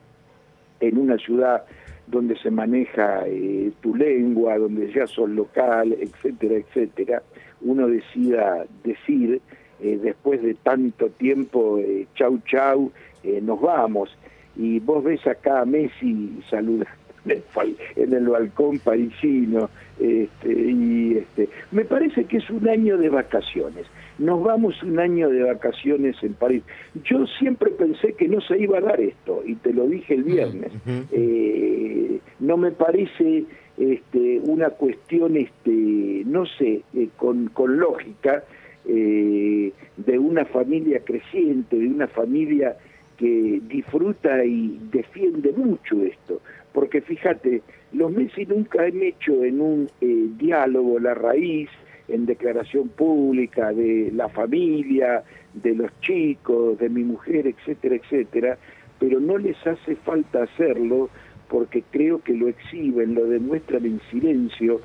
en 0.81 0.99
una 0.99 1.16
ciudad 1.18 1.64
donde 2.07 2.37
se 2.37 2.51
maneja 2.51 3.23
eh, 3.27 3.73
tu 3.81 3.95
lengua, 3.95 4.59
donde 4.59 4.92
ya 4.92 5.07
sos 5.07 5.31
local, 5.31 5.97
etcétera, 5.99 6.57
etcétera, 6.57 7.23
uno 7.62 7.88
decida 7.88 8.66
decir, 8.85 9.40
eh, 9.83 9.99
después 10.01 10.42
de 10.42 10.55
tanto 10.55 11.09
tiempo, 11.11 11.79
eh, 11.79 12.07
chau, 12.14 12.38
chau, 12.47 12.92
eh, 13.25 13.40
nos 13.42 13.61
vamos. 13.61 14.16
Y 14.57 14.81
vos 14.81 15.03
ves 15.03 15.27
acá 15.27 15.62
a 15.62 15.64
Messi 15.64 16.40
saludando 16.49 16.87
en 17.97 18.12
el, 18.12 18.29
balcón 18.29 18.79
parisino, 18.81 19.71
este, 20.01 20.53
y 20.53 21.18
este, 21.18 21.49
me 21.71 21.85
parece 21.85 22.25
que 22.25 22.38
es 22.38 22.51
un 22.51 22.68
año 22.68 22.99
de 22.99 23.09
vacaciones. 23.09 23.87
Nos 24.18 24.42
vamos 24.42 24.83
un 24.83 24.99
año 24.99 25.29
de 25.31 25.42
vacaciones 25.42 26.16
en 26.23 26.35
París. 26.35 26.62
Yo 27.05 27.27
siempre 27.38 27.71
pensé 27.71 28.12
que 28.14 28.29
no 28.29 28.40
se 28.40 28.59
iba 28.59 28.79
a 28.79 28.83
dar 28.83 29.01
esto, 29.01 29.42
y 29.47 29.55
te 29.57 29.73
lo 29.73 29.87
dije 29.87 30.14
el 30.14 30.25
viernes. 30.25 30.73
Eh, 31.12 32.21
no 32.40 32.57
me 32.57 32.73
parece 32.73 33.45
este, 33.79 34.40
una 34.45 34.71
cuestión, 34.71 35.37
este, 35.37 36.23
no 36.27 36.45
sé, 36.47 36.83
eh, 36.95 37.09
con, 37.16 37.49
con 37.49 37.79
lógica 37.79 38.45
eh, 38.87 39.73
de 39.97 40.18
una 40.18 40.45
familia 40.45 41.01
creciente, 41.05 41.77
de 41.77 41.87
una 41.87 42.09
familia 42.09 42.77
que 43.16 43.61
disfruta 43.68 44.45
y 44.45 44.79
defiende 44.90 45.53
mucho 45.53 46.03
esto. 46.03 46.40
Porque 46.73 47.01
fíjate, 47.01 47.62
los 47.92 48.11
Messi 48.11 48.47
nunca 48.47 48.83
han 48.83 49.03
hecho 49.03 49.45
en 49.45 49.61
un 49.61 49.90
eh, 50.01 50.27
diálogo 50.38 50.99
la 50.99 51.14
raíz, 51.14 51.68
en 52.09 52.27
declaración 52.27 52.88
pública 52.88 53.73
de 53.73 54.11
la 54.12 54.29
familia, 54.29 55.23
de 55.55 55.75
los 55.75 55.90
chicos, 56.01 56.79
de 56.79 56.88
mi 56.88 57.05
mujer, 57.05 57.47
etcétera, 57.47 57.97
etcétera, 57.97 58.59
pero 58.99 59.21
no 59.21 59.38
les 59.38 59.57
hace 59.66 59.97
falta 59.97 60.42
hacerlo 60.42 61.11
porque 61.49 61.83
creo 61.90 62.23
que 62.23 62.35
lo 62.35 62.49
exhiben, 62.49 63.14
lo 63.14 63.27
demuestran 63.27 63.85
en 63.85 64.01
silencio 64.11 64.81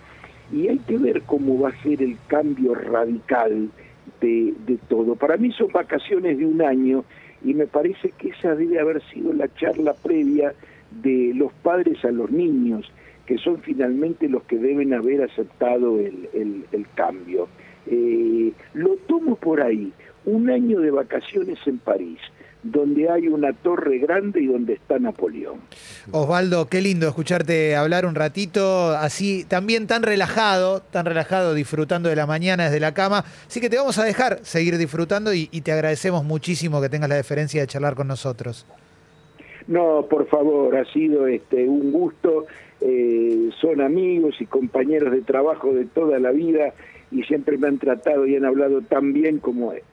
y 0.52 0.68
hay 0.68 0.80
que 0.80 0.98
ver 0.98 1.22
cómo 1.24 1.60
va 1.60 1.70
a 1.70 1.84
ser 1.84 2.02
el 2.02 2.18
cambio 2.28 2.74
radical 2.76 3.70
de, 4.22 4.78
todo. 4.88 5.16
Para 5.16 5.38
mí 5.38 5.52
son 5.52 5.72
vacaciones 5.72 6.38
de 6.38 6.46
un 6.46 6.62
año 6.62 7.04
y 7.44 7.54
me 7.54 7.68
parece 7.68 8.12
que 8.18 8.30
esa 8.30 8.56
debe 8.56 8.80
haber 8.80 9.02
sido 9.12 9.34
la 9.34 9.54
charla 9.56 9.94
previa 9.94 10.54
de 10.92 11.34
los 11.36 11.52
padres 11.54 12.04
a 12.06 12.12
los 12.12 12.32
niños, 12.32 12.92
que 13.26 13.38
son 13.38 13.60
finalmente 13.62 14.30
los 14.30 14.44
que 14.44 14.58
deben 14.58 14.94
haber 14.94 15.22
aceptado 15.24 16.00
el 16.00 16.88
cambio. 16.96 17.48
Eh, 17.90 18.52
lo 18.74 18.98
tomo 19.08 19.36
por 19.36 19.62
ahí, 19.62 19.94
un 20.26 20.50
año 20.50 20.82
de 20.82 20.92
vacaciones 20.92 21.58
en 21.66 21.78
París, 21.78 22.20
donde 22.64 23.10
hay 23.10 23.28
una 23.28 23.54
torre 23.54 23.98
grande 24.00 24.42
y 24.42 24.48
donde 24.48 24.74
está 24.74 25.00
Napoleón. 25.00 25.60
Osvaldo, 26.12 26.68
qué 26.68 26.82
lindo 26.82 27.08
escucharte 27.08 27.76
hablar 27.76 28.06
un 28.06 28.16
ratito, 28.16 28.90
así 28.92 29.46
también 29.48 29.88
tan 29.88 30.04
relajado, 30.04 30.82
tan 30.82 31.06
relajado, 31.06 31.54
disfrutando 31.54 32.10
de 32.10 32.16
la 32.16 32.26
mañana 32.26 32.66
desde 32.66 32.80
la 32.80 32.94
cama. 32.94 33.24
Así 33.48 33.62
que 33.62 33.70
te 33.70 33.78
vamos 33.78 33.98
a 34.00 34.04
dejar 34.04 34.40
seguir 34.44 34.78
disfrutando 34.78 35.34
y, 35.34 35.50
y 35.52 35.62
te 35.62 35.72
agradecemos 35.72 36.24
muchísimo 36.26 36.82
que 36.82 36.90
tengas 36.90 37.10
la 37.10 37.16
deferencia 37.16 37.62
de 37.62 37.68
charlar 37.68 37.96
con 37.96 38.08
nosotros. 38.08 38.66
No, 39.68 40.06
por 40.10 40.28
favor, 40.28 40.76
ha 40.78 40.86
sido 40.94 41.28
este 41.28 41.68
un 41.68 41.92
gusto. 41.92 42.46
eh, 42.80 43.50
son 43.60 43.82
amigos 43.82 44.36
y 44.40 44.46
compañeros 44.46 45.12
de 45.12 45.22
trabajo 45.22 45.74
de 45.74 45.86
toda 45.86 46.20
la 46.20 46.32
vida 46.32 46.74
y 47.12 47.24
siempre 47.24 47.58
me 47.58 47.68
han 47.68 47.80
tratado 47.80 48.28
y 48.28 48.36
han 48.36 48.46
hablado 48.46 48.82
tan 48.82 49.14
bien 49.14 49.40
como 49.40 49.74
eh, 49.74 49.84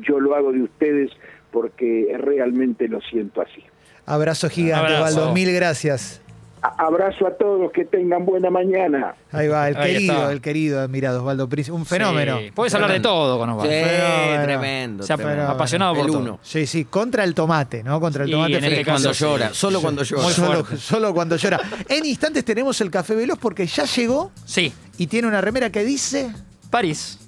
yo 0.00 0.20
lo 0.20 0.34
hago 0.34 0.52
de 0.52 0.62
ustedes 0.62 1.10
porque 1.52 2.14
realmente 2.18 2.88
lo 2.88 3.00
siento 3.00 3.40
así. 3.40 3.62
Abrazo 4.06 4.48
gigante, 4.48 4.94
Abrazo. 4.94 5.18
Osvaldo, 5.18 5.34
mil 5.34 5.52
gracias. 5.52 6.20
A- 6.62 6.74
abrazo 6.84 7.26
a 7.26 7.30
todos, 7.38 7.72
que 7.72 7.86
tengan 7.86 8.26
buena 8.26 8.50
mañana. 8.50 9.14
Ahí 9.32 9.48
va, 9.48 9.66
el 9.68 9.76
Ahí 9.78 9.94
querido, 9.94 10.12
está. 10.14 10.32
el 10.32 10.40
querido 10.42 10.80
admirado 10.80 11.20
Osvaldo 11.20 11.48
Príncipe, 11.48 11.74
un 11.74 11.86
fenómeno. 11.86 12.38
Sí, 12.38 12.50
Puedes 12.54 12.74
hablar 12.74 12.92
de 12.92 13.00
todo 13.00 13.38
con 13.38 13.48
Osvaldo. 13.48 13.72
Sí, 13.72 13.78
Fenómeno. 13.82 14.42
tremendo. 14.42 15.04
Apasionado 15.48 15.94
por 15.94 16.04
El 16.04 16.12
todo. 16.12 16.18
uno. 16.20 16.38
Sí, 16.42 16.66
sí, 16.66 16.84
contra 16.84 17.24
el 17.24 17.34
tomate, 17.34 17.82
¿no? 17.82 17.98
Contra 17.98 18.24
el 18.24 18.30
tomate 18.30 18.58
en 18.58 18.64
este. 18.64 18.84
Cuando 18.84 19.12
llora, 19.12 19.48
sí. 19.48 19.54
solo 19.54 19.80
cuando 19.80 20.02
llora. 20.02 20.22
Muy 20.22 20.32
solo, 20.34 20.64
fuerte. 20.64 20.76
solo 20.76 21.14
cuando 21.14 21.36
llora. 21.36 21.60
En 21.88 22.04
instantes 22.04 22.44
tenemos 22.44 22.78
el 22.82 22.90
café 22.90 23.14
veloz 23.14 23.38
porque 23.38 23.66
ya 23.66 23.84
llegó 23.84 24.30
Sí, 24.44 24.70
y 24.98 25.06
tiene 25.06 25.28
una 25.28 25.40
remera 25.40 25.70
que 25.70 25.82
dice. 25.82 26.30
París. 26.68 27.20